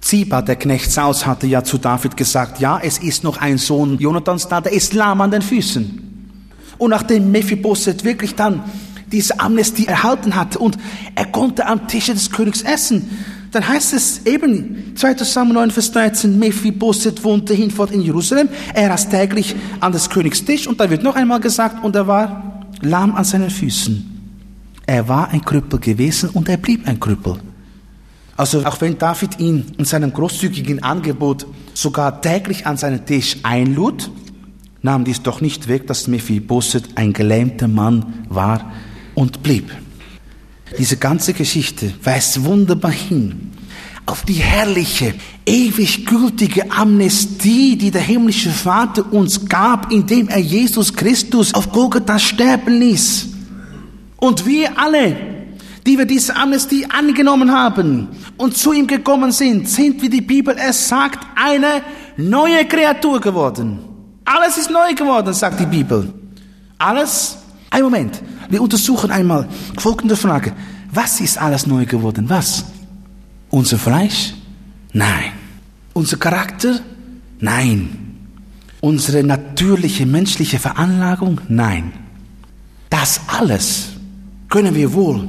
[0.00, 3.98] Ziba, der Knecht Saus, hatte ja zu David gesagt, ja, es ist noch ein Sohn
[3.98, 6.02] Jonathans da, der ist lahm an den Füßen.
[6.78, 8.62] Und nachdem Mephibosheth wirklich dann
[9.10, 10.76] diese Amnestie erhalten hatte und
[11.14, 13.08] er konnte am Tische des Königs essen,
[13.56, 15.16] dann heißt es eben, 2.
[15.24, 20.44] Samuel 9, Vers 13, Mephibosheth wohnte hinfort in Jerusalem, er aß täglich an des Königs
[20.44, 24.12] Tisch und da wird noch einmal gesagt, und er war lahm an seinen Füßen.
[24.84, 27.38] Er war ein Krüppel gewesen und er blieb ein Krüppel.
[28.36, 34.10] Also auch wenn David ihn in seinem großzügigen Angebot sogar täglich an seinen Tisch einlud,
[34.82, 38.70] nahm dies doch nicht weg, dass Mephibosheth ein gelähmter Mann war
[39.14, 39.72] und blieb.
[40.78, 43.52] Diese ganze Geschichte weist wunderbar hin
[44.06, 45.14] auf die herrliche,
[45.44, 52.18] ewig gültige Amnestie, die der himmlische Vater uns gab, indem er Jesus Christus auf Golgatha
[52.18, 53.28] sterben ließ.
[54.18, 55.16] Und wir alle,
[55.84, 60.56] die wir diese Amnestie angenommen haben und zu ihm gekommen sind, sind, wie die Bibel
[60.56, 61.82] es sagt, eine
[62.16, 63.78] neue Kreatur geworden.
[64.24, 66.12] Alles ist neu geworden, sagt die Bibel.
[66.78, 67.38] Alles?
[67.70, 68.22] Ein Moment.
[68.48, 70.52] Wir untersuchen einmal folgende Frage.
[70.92, 72.28] Was ist alles neu geworden?
[72.28, 72.64] Was?
[73.50, 74.34] Unser Fleisch?
[74.92, 75.32] Nein.
[75.92, 76.80] Unser Charakter?
[77.40, 78.16] Nein.
[78.80, 81.40] Unsere natürliche menschliche Veranlagung?
[81.48, 81.92] Nein.
[82.90, 83.88] Das alles
[84.48, 85.26] können wir wohl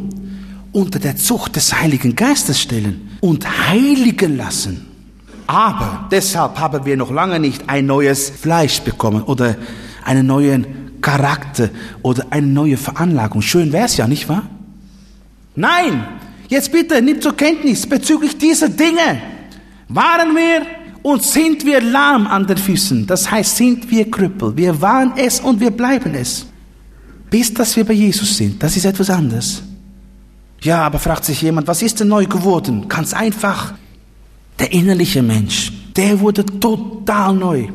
[0.72, 4.86] unter der Zucht des Heiligen Geistes stellen und heiligen lassen.
[5.48, 9.56] Aber deshalb haben wir noch lange nicht ein neues Fleisch bekommen oder
[10.04, 11.70] einen neuen Charakter
[12.02, 13.42] oder eine neue Veranlagung.
[13.42, 14.44] Schön wäre es ja, nicht wahr?
[15.56, 16.06] Nein,
[16.50, 19.22] jetzt bitte nimm zur Kenntnis bezüglich dieser Dinge.
[19.90, 20.66] Waren wir
[21.02, 23.08] und sind wir lahm an den Füßen?
[23.08, 24.56] Das heißt, sind wir Krüppel.
[24.56, 26.46] Wir waren es und wir bleiben es.
[27.30, 28.62] Bis dass wir bei Jesus sind.
[28.62, 29.64] Das ist etwas anderes.
[30.62, 32.88] Ja, aber fragt sich jemand, was ist denn neu geworden?
[32.88, 33.74] Ganz einfach.
[34.60, 37.68] Der innerliche Mensch, der wurde total neu.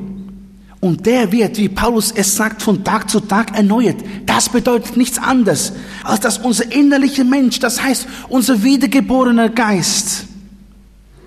[0.84, 3.98] Und der wird, wie Paulus es sagt, von Tag zu Tag erneuert.
[4.26, 5.72] Das bedeutet nichts anderes,
[6.02, 10.24] als dass unser innerlicher Mensch, das heißt unser wiedergeborener Geist,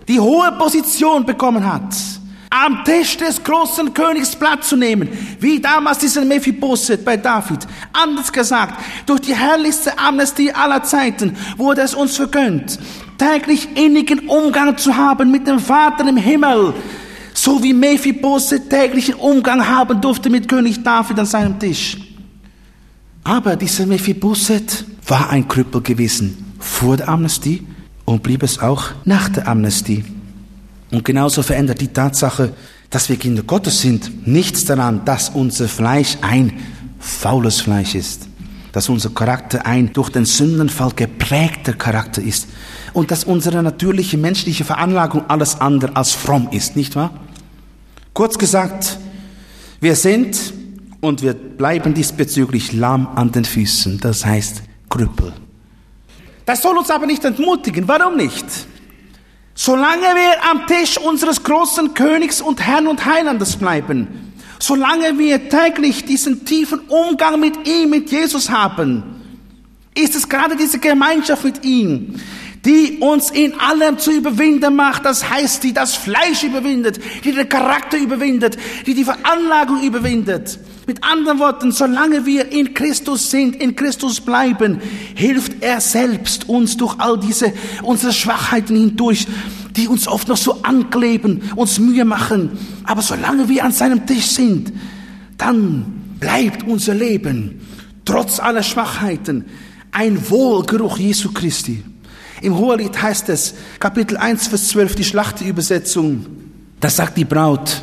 [0.10, 1.96] die hohe Position bekommen hat,
[2.50, 5.08] am Tisch des großen Königs Platz zu nehmen,
[5.40, 7.60] wie damals dieser Mephibosheth bei David.
[7.94, 12.78] Anders gesagt, durch die herrlichste Amnestie aller Zeiten wurde es uns vergönnt,
[13.18, 16.74] täglich innigen Umgang zu haben mit dem Vater im Himmel,
[17.46, 21.96] so wie Mephibosheth täglichen Umgang haben durfte mit König David an seinem Tisch.
[23.24, 27.62] Aber dieser Mephibosheth war ein Krüppel gewesen vor der Amnestie
[28.04, 30.04] und blieb es auch nach der Amnestie.
[30.90, 32.52] Und genauso verändert die Tatsache,
[32.90, 36.52] dass wir Kinder Gottes sind, nichts daran, dass unser Fleisch ein
[37.00, 38.28] faules Fleisch ist,
[38.72, 42.48] dass unser Charakter ein durch den Sündenfall geprägter Charakter ist
[42.94, 47.12] und dass unsere natürliche menschliche Veranlagung alles andere als fromm ist, nicht wahr?
[48.16, 48.98] Kurz gesagt,
[49.82, 50.54] wir sind
[51.02, 55.34] und wir bleiben diesbezüglich lahm an den Füßen, das heißt Krüppel.
[56.46, 57.90] Das soll uns aber nicht entmutigen.
[57.90, 58.46] Warum nicht?
[59.54, 64.08] Solange wir am Tisch unseres großen Königs und Herrn und Heilandes bleiben,
[64.60, 69.04] solange wir täglich diesen tiefen Umgang mit ihm, mit Jesus haben,
[69.94, 72.16] ist es gerade diese Gemeinschaft mit ihm,
[72.66, 75.06] die uns in allem zu überwinden macht.
[75.06, 80.60] Das heißt, die das Fleisch überwindet, die den Charakter überwindet, die die Veranlagung überwindet.
[80.88, 84.80] Mit anderen Worten, solange wir in Christus sind, in Christus bleiben,
[85.16, 87.54] hilft er selbst uns durch all diese,
[87.84, 89.28] unsere Schwachheiten hindurch,
[89.76, 92.58] die uns oft noch so ankleben, uns Mühe machen.
[92.84, 94.74] Aber solange wir an seinem Tisch sind,
[95.38, 97.62] dann bleibt unser Leben,
[98.06, 99.46] trotz aller Schwachheiten,
[99.92, 101.84] ein Wohlgeruch Jesu Christi.
[102.42, 106.26] Im Hohelied heißt es, Kapitel 1, Vers 12, die Schlachterübersetzung,
[106.80, 107.82] da sagt die Braut,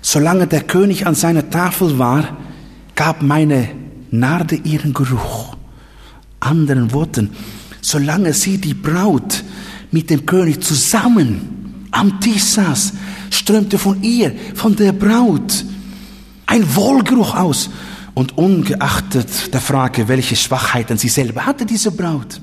[0.00, 2.36] solange der König an seiner Tafel war,
[2.94, 3.68] gab meine
[4.10, 5.56] Narde ihren Geruch.
[6.40, 7.30] Anderen Worten,
[7.80, 9.42] solange sie die Braut
[9.90, 12.92] mit dem König zusammen am Tisch saß,
[13.30, 15.64] strömte von ihr, von der Braut,
[16.46, 17.70] ein Wohlgeruch aus.
[18.14, 22.40] Und ungeachtet der Frage, welche Schwachheiten sie selber hatte, diese Braut,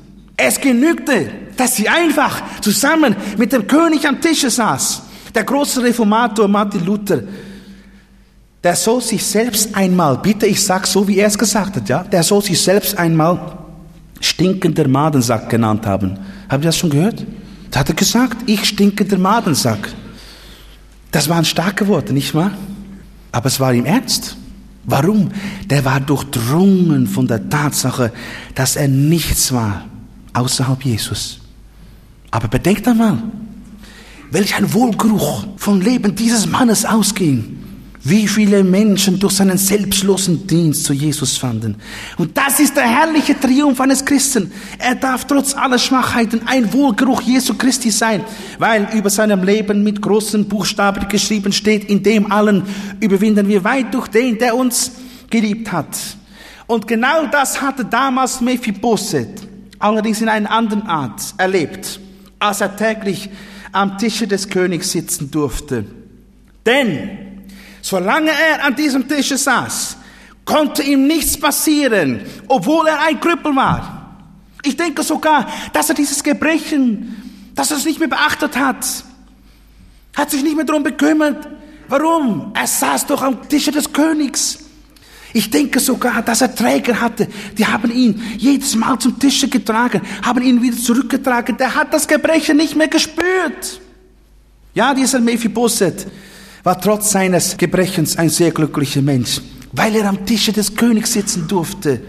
[0.48, 5.04] es genügte, dass sie einfach zusammen mit dem König am Tische saß.
[5.34, 7.22] Der große Reformator Martin Luther,
[8.64, 12.04] der soll sich selbst einmal, bitte ich sag so, wie er es gesagt hat, ja,
[12.04, 13.58] der soll sich selbst einmal
[14.20, 16.18] stinkender Madensack genannt haben.
[16.50, 17.26] Habt ihr das schon gehört?
[17.72, 19.90] Da hat er gesagt, ich stinke der Madensack.
[21.12, 22.52] Das waren starke Worte, nicht wahr?
[23.32, 24.36] Aber es war ihm ernst.
[24.84, 25.32] Warum?
[25.66, 28.12] Der war durchdrungen von der Tatsache,
[28.56, 29.86] dass er nichts war
[30.34, 31.40] außerhalb Jesus.
[32.32, 33.22] Aber bedenkt einmal,
[34.32, 37.58] welch ein Wohlgeruch vom Leben dieses Mannes ausging.
[38.04, 41.76] Wie viele Menschen durch seinen selbstlosen Dienst zu Jesus fanden.
[42.18, 44.52] Und das ist der herrliche Triumph eines Christen.
[44.80, 48.24] Er darf trotz aller Schwachheiten ein Wohlgeruch Jesu Christi sein,
[48.58, 52.64] weil über seinem Leben mit großen Buchstaben geschrieben steht, in dem allen
[53.00, 54.94] überwinden wir weit durch den, der uns
[55.30, 55.96] geliebt hat.
[56.66, 59.51] Und genau das hatte damals Mephibosheth,
[59.84, 62.00] allerdings in einer anderen Art, erlebt,
[62.40, 63.30] als er täglich
[63.72, 65.86] am Tische des Königs sitzen durfte.
[66.66, 67.32] Denn
[67.82, 69.98] Solange er an diesem Tisch saß,
[70.46, 74.16] konnte ihm nichts passieren, obwohl er ein Krüppel war.
[74.64, 78.86] Ich denke sogar, dass er dieses Gebrechen, dass er es nicht mehr beachtet hat,
[80.16, 81.48] hat sich nicht mehr darum bekümmert.
[81.88, 82.52] Warum?
[82.54, 84.60] Er saß doch am Tische des Königs.
[85.34, 87.28] Ich denke sogar, dass er Träger hatte.
[87.58, 91.58] Die haben ihn jedes Mal zum Tische getragen, haben ihn wieder zurückgetragen.
[91.58, 93.80] Der hat das Gebrechen nicht mehr gespürt.
[94.74, 96.08] Ja, dieser Mephibosheth,
[96.64, 101.48] war trotz seines Gebrechens ein sehr glücklicher Mensch, weil er am Tische des Königs sitzen
[101.48, 102.02] durfte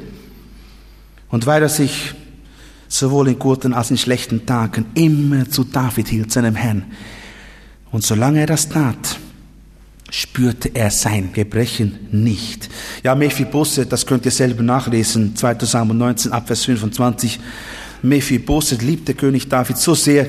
[1.31, 2.15] und weil er sich
[2.89, 6.85] sowohl in guten als in schlechten Tagen immer zu David hielt, seinem Herrn.
[7.91, 9.19] Und solange er das tat,
[10.13, 12.69] spürte er sein Gebrechen nicht.
[13.03, 15.57] Ja, Mephibosheth, das könnt ihr selber nachlesen, 2.
[15.63, 17.41] Samuel 19, Abvers 25.
[18.03, 20.27] Mephibosheth liebte König David so sehr,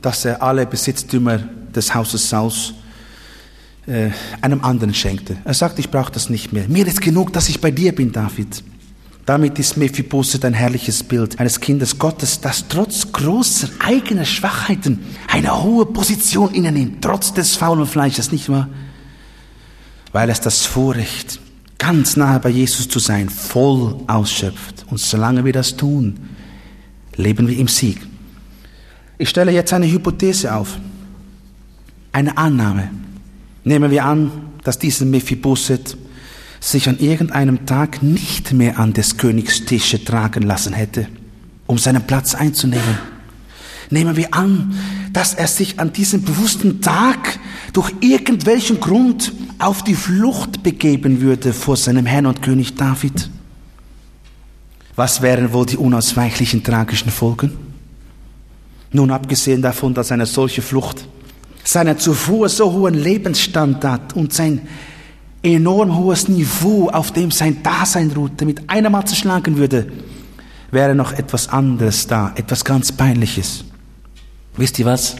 [0.00, 1.38] dass er alle Besitztümer
[1.74, 2.74] des Hauses Saus
[3.86, 4.10] äh,
[4.40, 5.36] einem anderen schenkte.
[5.44, 6.68] Er sagt, ich brauche das nicht mehr.
[6.68, 8.62] Mir ist genug, dass ich bei dir bin, David.
[9.24, 15.64] Damit ist Mephibosheth ein herrliches Bild eines Kindes Gottes, das trotz großer eigener Schwachheiten eine
[15.64, 18.68] hohe Position innennimmt, trotz des faulen Fleisches, nicht wahr?
[20.12, 21.40] Weil es das Vorrecht,
[21.78, 24.86] ganz nahe bei Jesus zu sein, voll ausschöpft.
[24.88, 26.18] Und solange wir das tun,
[27.16, 27.98] leben wir im Sieg.
[29.18, 30.78] Ich stelle jetzt eine Hypothese auf,
[32.12, 32.90] eine Annahme.
[33.64, 34.30] Nehmen wir an,
[34.62, 35.96] dass dieser Mephibosheth
[36.60, 41.08] sich an irgendeinem Tag nicht mehr an des Königs Tische tragen lassen hätte,
[41.66, 42.98] um seinen Platz einzunehmen.
[43.90, 44.74] Nehmen wir an,
[45.12, 47.38] dass er sich an diesem bewussten Tag
[47.72, 53.30] durch irgendwelchen Grund auf die Flucht begeben würde vor seinem Herrn und König David.
[54.94, 57.52] Was wären wohl die unausweichlichen tragischen Folgen?
[58.92, 61.06] Nun abgesehen davon, dass eine solche Flucht
[61.64, 64.60] seinen zuvor so hohen Lebensstandard und sein
[65.42, 69.90] enorm hohes Niveau, auf dem sein Dasein ruhte, mit einem Mal zerschlagen würde,
[70.70, 73.64] wäre noch etwas anderes da, etwas ganz Peinliches.
[74.56, 75.16] Wisst ihr was?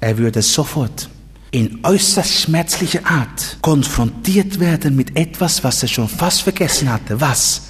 [0.00, 1.08] Er würde sofort
[1.54, 7.20] in äußerst schmerzlicher Art konfrontiert werden mit etwas, was er schon fast vergessen hatte.
[7.20, 7.68] Was?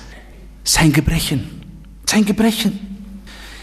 [0.64, 1.62] Sein Gebrechen.
[2.06, 2.80] Sein Gebrechen.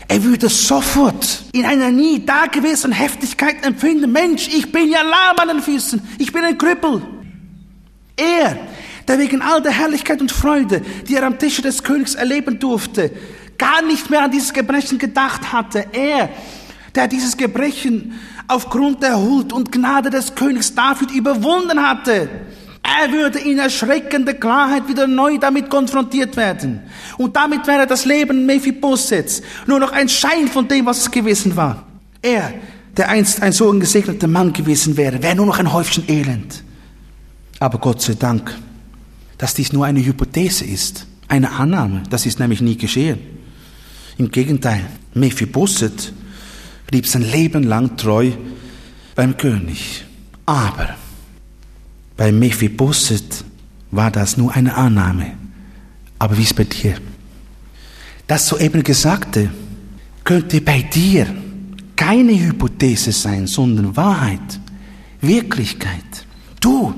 [0.08, 5.48] Er würde sofort in einer nie dagewesenen Heftigkeit empfinden, Mensch, ich bin ja lahm an
[5.48, 7.02] den Füßen, ich bin ein Krüppel.
[8.16, 8.60] Er,
[9.08, 13.10] der wegen all der Herrlichkeit und Freude, die er am Tische des Königs erleben durfte,
[13.58, 15.88] gar nicht mehr an dieses Gebrechen gedacht hatte.
[15.94, 16.30] Er,
[16.94, 18.20] der dieses Gebrechen
[18.52, 22.30] aufgrund der Huld und Gnade des Königs David überwunden hatte,
[22.84, 26.82] er würde in erschreckender Klarheit wieder neu damit konfrontiert werden.
[27.18, 31.56] Und damit wäre das Leben Mephibosheths nur noch ein Schein von dem, was es gewesen
[31.56, 31.86] war.
[32.22, 32.54] Er,
[32.98, 36.64] der einst ein so ein gesegneter Mann gewesen wäre, wäre nur noch ein Häufchen Elend.
[37.60, 38.58] Aber Gott sei Dank,
[39.38, 43.20] dass dies nur eine Hypothese ist, eine Annahme, das ist nämlich nie geschehen.
[44.18, 44.82] Im Gegenteil,
[45.14, 46.12] Mephibosheth
[46.92, 48.32] blieb sein Leben lang treu
[49.16, 50.06] beim König.
[50.46, 50.90] Aber
[52.18, 53.46] bei Mephibosheth
[53.90, 55.32] war das nur eine Annahme.
[56.20, 56.98] Aber wie ist bei dir?
[58.28, 59.50] Das soeben Gesagte
[60.24, 61.28] könnte bei dir
[61.96, 64.60] keine Hypothese sein, sondern Wahrheit,
[65.22, 66.26] Wirklichkeit.
[66.60, 66.94] Du,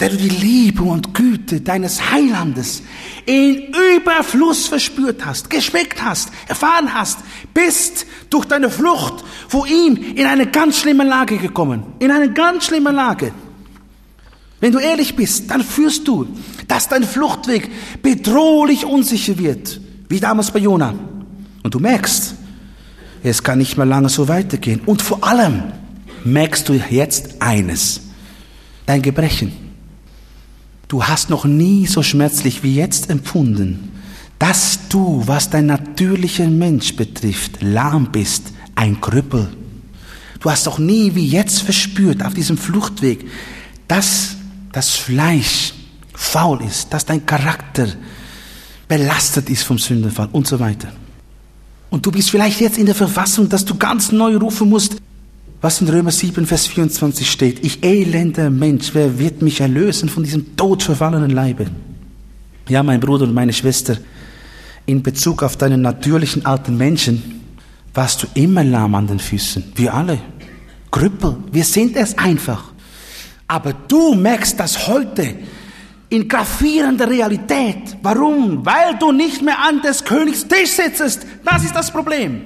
[0.00, 2.82] der du die Liebe und Güte deines Heilandes
[3.26, 7.18] in Überfluss verspürt hast, geschmeckt hast, erfahren hast,
[7.52, 11.82] bist durch deine Flucht vor ihm in eine ganz schlimme Lage gekommen.
[11.98, 13.32] In eine ganz schlimme Lage.
[14.60, 16.26] Wenn du ehrlich bist, dann führst du,
[16.66, 17.70] dass dein Fluchtweg
[18.02, 20.94] bedrohlich unsicher wird, wie damals bei Jona.
[21.62, 22.34] Und du merkst,
[23.22, 24.80] es kann nicht mehr lange so weitergehen.
[24.86, 25.62] Und vor allem
[26.24, 28.00] merkst du jetzt eines,
[28.86, 29.69] dein Gebrechen.
[30.90, 33.92] Du hast noch nie so schmerzlich wie jetzt empfunden,
[34.40, 39.50] dass du, was dein natürlicher Mensch betrifft, lahm bist, ein Krüppel.
[40.40, 43.24] Du hast doch nie wie jetzt verspürt auf diesem Fluchtweg,
[43.86, 44.34] dass
[44.72, 45.74] das Fleisch
[46.12, 47.86] faul ist, dass dein Charakter
[48.88, 50.88] belastet ist vom Sündenfall und so weiter.
[51.88, 54.96] Und du bist vielleicht jetzt in der Verfassung, dass du ganz neu rufen musst,
[55.60, 57.64] was in Römer 7, Vers 24 steht.
[57.64, 61.66] Ich elender Mensch, wer wird mich erlösen von diesem todverfallenen Leibe?
[62.68, 63.96] Ja, mein Bruder und meine Schwester,
[64.86, 67.42] in Bezug auf deinen natürlichen alten Menschen
[67.92, 69.72] warst du immer lahm an den Füßen.
[69.74, 70.18] Wir alle.
[70.90, 71.36] Krüppel.
[71.52, 72.72] Wir sind es einfach.
[73.46, 75.36] Aber du merkst das heute
[76.08, 77.96] in gravierender Realität.
[78.02, 78.64] Warum?
[78.64, 81.26] Weil du nicht mehr an des Königs Tisch sitzt.
[81.44, 82.42] Das ist das Problem.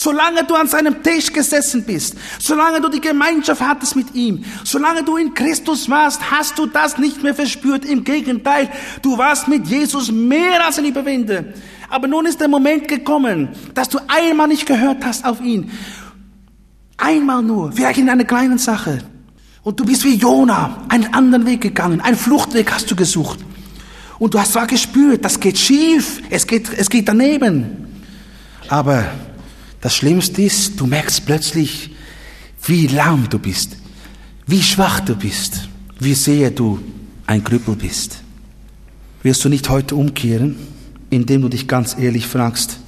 [0.00, 5.02] Solange du an seinem Tisch gesessen bist, solange du die Gemeinschaft hattest mit ihm, solange
[5.02, 7.84] du in Christus warst, hast du das nicht mehr verspürt.
[7.84, 8.70] Im Gegenteil,
[9.02, 11.46] du warst mit Jesus mehr als ein Überwinder.
[11.90, 15.72] Aber nun ist der Moment gekommen, dass du einmal nicht gehört hast auf ihn.
[16.96, 18.98] Einmal nur, vielleicht in einer kleinen Sache.
[19.64, 23.40] Und du bist wie Jona, einen anderen Weg gegangen, einen Fluchtweg hast du gesucht.
[24.20, 27.88] Und du hast zwar gespürt, das geht schief, es geht, es geht daneben.
[28.68, 29.04] Aber
[29.80, 31.90] das Schlimmste ist, du merkst plötzlich,
[32.64, 33.76] wie lahm du bist,
[34.46, 35.68] wie schwach du bist,
[36.00, 36.80] wie sehr du
[37.26, 38.22] ein Krüppel bist.
[39.22, 40.56] Wirst du nicht heute umkehren,
[41.10, 42.80] indem du dich ganz ehrlich fragst,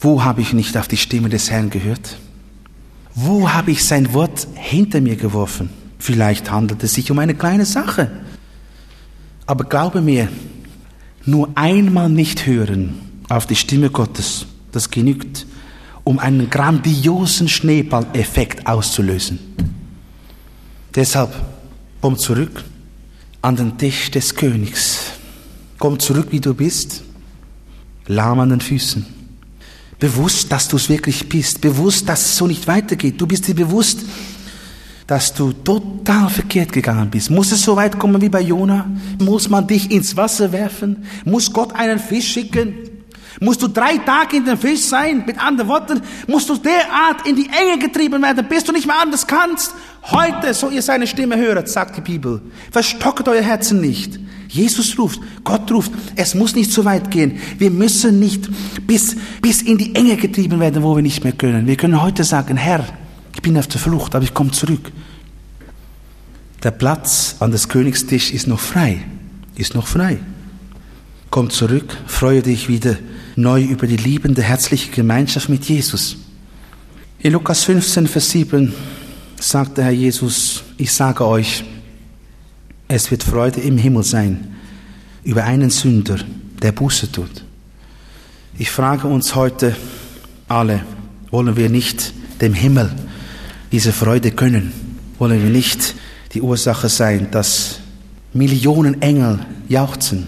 [0.00, 2.18] wo habe ich nicht auf die Stimme des Herrn gehört?
[3.14, 5.70] Wo habe ich sein Wort hinter mir geworfen?
[5.98, 8.10] Vielleicht handelt es sich um eine kleine Sache.
[9.46, 10.28] Aber glaube mir,
[11.24, 12.94] nur einmal nicht hören
[13.28, 15.46] auf die Stimme Gottes, das genügt,
[16.04, 19.38] um einen grandiosen Schneeballeffekt auszulösen.
[20.94, 21.34] Deshalb
[22.00, 22.64] komm zurück
[23.40, 25.12] an den Tisch des Königs.
[25.78, 27.02] Komm zurück, wie du bist,
[28.06, 29.04] lahm an den Füßen.
[29.98, 31.60] Bewusst, dass du es wirklich bist.
[31.60, 33.20] Bewusst, dass es so nicht weitergeht.
[33.20, 34.00] Du bist dir bewusst,
[35.06, 37.30] dass du total verkehrt gegangen bist.
[37.30, 38.90] Muss es so weit kommen wie bei Jona?
[39.20, 41.04] Muss man dich ins Wasser werfen?
[41.24, 42.74] Muss Gott einen Fisch schicken?
[43.40, 45.24] Musst du drei Tage in dem Fisch sein?
[45.26, 49.00] Mit anderen Worten, musst du derart in die Enge getrieben werden, bis du nicht mehr
[49.00, 49.74] anders kannst?
[50.04, 52.42] Heute, so ihr seine Stimme höret, sagt die Bibel.
[52.70, 54.18] Verstocket euer Herzen nicht.
[54.48, 57.38] Jesus ruft, Gott ruft, es muss nicht so weit gehen.
[57.56, 58.50] Wir müssen nicht
[58.86, 61.66] bis, bis in die Enge getrieben werden, wo wir nicht mehr können.
[61.66, 62.84] Wir können heute sagen, Herr,
[63.34, 64.92] ich bin auf der Flucht, aber ich komme zurück.
[66.62, 69.02] Der Platz an des Königstisch ist noch frei,
[69.56, 70.18] ist noch frei.
[71.30, 72.98] Komm zurück, freue dich wieder
[73.36, 76.16] neu über die liebende, herzliche Gemeinschaft mit Jesus.
[77.20, 78.72] In Lukas 15, Vers 7
[79.40, 81.64] sagt der Herr Jesus, ich sage euch,
[82.88, 84.56] es wird Freude im Himmel sein
[85.24, 86.18] über einen Sünder,
[86.60, 87.44] der Buße tut.
[88.58, 89.76] Ich frage uns heute
[90.48, 90.80] alle,
[91.30, 92.90] wollen wir nicht dem Himmel
[93.70, 94.72] diese Freude gönnen?
[95.18, 95.94] Wollen wir nicht
[96.34, 97.80] die Ursache sein, dass
[98.34, 100.26] Millionen Engel jauchzen?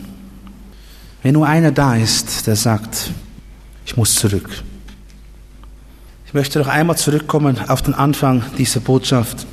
[1.25, 3.11] Wenn nur einer da ist, der sagt,
[3.87, 4.63] ich muss zurück.
[6.27, 9.47] Ich möchte noch einmal zurückkommen auf den Anfang dieser Botschaft.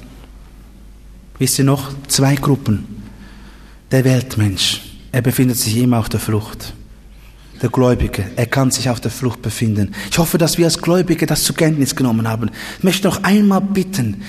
[1.40, 2.86] Wisst ihr noch, zwei Gruppen
[3.90, 4.82] der Weltmensch,
[5.14, 6.74] er befindet sich immer auf der Flucht.
[7.62, 9.96] Der Gläubige, er kann sich auf der Flucht befinden.
[10.10, 12.52] Ich hoffe, dass wir als Gläubige das zur Kenntnis genommen haben.
[12.80, 14.24] Ich möchte noch einmal bitten,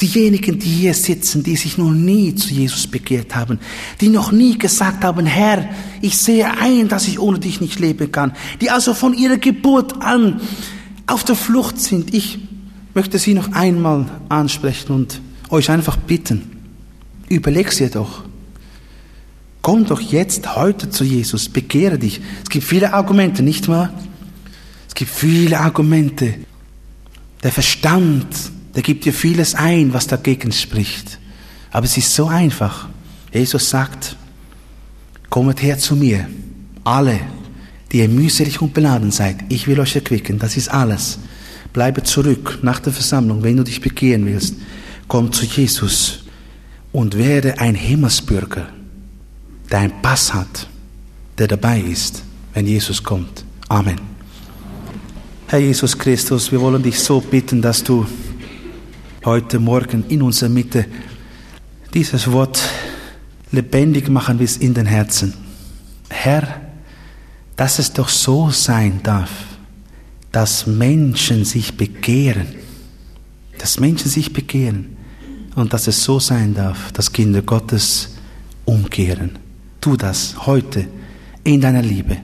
[0.00, 3.58] diejenigen, die hier sitzen, die sich noch nie zu Jesus bekehrt haben,
[4.00, 5.68] die noch nie gesagt haben, Herr,
[6.00, 10.00] ich sehe ein, dass ich ohne dich nicht leben kann, die also von ihrer Geburt
[10.02, 10.40] an
[11.06, 12.14] auf der Flucht sind.
[12.14, 12.38] Ich
[12.94, 15.20] möchte sie noch einmal ansprechen und
[15.50, 16.42] euch einfach bitten,
[17.28, 18.24] überleg's ihr doch.
[19.62, 22.20] Komm doch jetzt heute zu Jesus, bekehre dich.
[22.42, 23.92] Es gibt viele Argumente, nicht wahr?
[24.86, 26.34] Es gibt viele Argumente.
[27.42, 28.26] Der Verstand,
[28.78, 31.18] der gibt dir vieles ein, was dagegen spricht.
[31.72, 32.88] Aber es ist so einfach.
[33.32, 34.14] Jesus sagt,
[35.28, 36.28] kommet her zu mir,
[36.84, 37.18] alle,
[37.90, 39.38] die ihr mühselig und beladen seid.
[39.48, 41.18] Ich will euch erquicken, das ist alles.
[41.72, 44.54] Bleibe zurück nach der Versammlung, wenn du dich bekehren willst.
[45.08, 46.20] Komm zu Jesus
[46.92, 48.68] und werde ein Himmelsbürger
[49.72, 50.68] der einen Pass hat,
[51.36, 52.22] der dabei ist,
[52.54, 53.44] wenn Jesus kommt.
[53.68, 54.00] Amen.
[55.48, 58.06] Herr Jesus Christus, wir wollen dich so bitten, dass du
[59.24, 60.86] heute Morgen in unserer Mitte
[61.92, 62.60] dieses Wort
[63.50, 65.34] lebendig machen willst in den Herzen.
[66.08, 66.60] Herr,
[67.56, 69.30] dass es doch so sein darf,
[70.30, 72.46] dass Menschen sich bekehren,
[73.58, 74.96] dass Menschen sich bekehren
[75.56, 78.14] und dass es so sein darf, dass Kinder Gottes
[78.64, 79.38] umkehren.
[79.80, 80.86] Tu das heute
[81.42, 82.18] in deiner Liebe,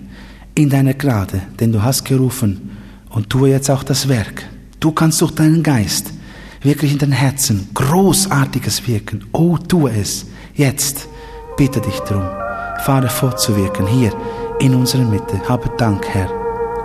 [0.55, 2.71] in deiner Gnade, denn du hast gerufen
[3.09, 4.45] und tue jetzt auch das Werk.
[4.79, 6.13] Du kannst durch deinen Geist
[6.65, 9.27] wirklich in dein Herzen großartiges wirken.
[9.33, 10.27] Oh, tue es.
[10.55, 11.09] Jetzt
[11.57, 12.29] bitte dich darum,
[12.85, 14.13] Vater, fortzuwirken hier
[14.61, 15.41] in unserer Mitte.
[15.49, 16.31] Habe Dank, Herr.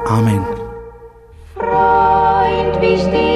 [0.07, 0.45] Amen.
[1.55, 3.28] Freund, wie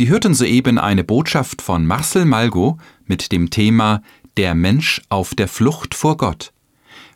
[0.00, 4.00] Sie hörten soeben eine Botschaft von Marcel Malgo mit dem Thema
[4.38, 6.54] Der Mensch auf der Flucht vor Gott.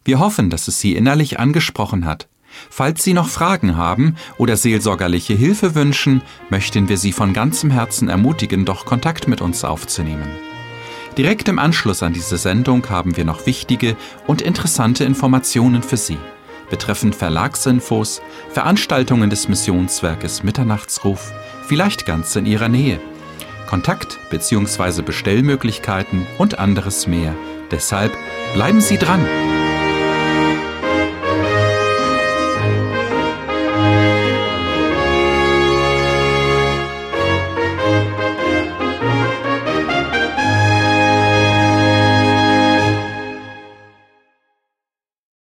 [0.04, 2.28] Wir hoffen, dass es Sie innerlich angesprochen hat.
[2.68, 6.20] Falls Sie noch Fragen haben oder seelsorgerliche Hilfe wünschen,
[6.50, 10.28] möchten wir Sie von ganzem Herzen ermutigen, doch Kontakt mit uns aufzunehmen.
[11.16, 16.18] Direkt im Anschluss an diese Sendung haben wir noch wichtige und interessante Informationen für Sie
[16.70, 18.20] betreffend Verlagsinfos,
[18.50, 21.32] Veranstaltungen des Missionswerkes Mitternachtsruf,
[21.66, 23.00] vielleicht ganz in Ihrer Nähe,
[23.66, 25.02] Kontakt- bzw.
[25.02, 27.34] Bestellmöglichkeiten und anderes mehr.
[27.70, 28.12] Deshalb
[28.54, 29.24] bleiben Sie dran!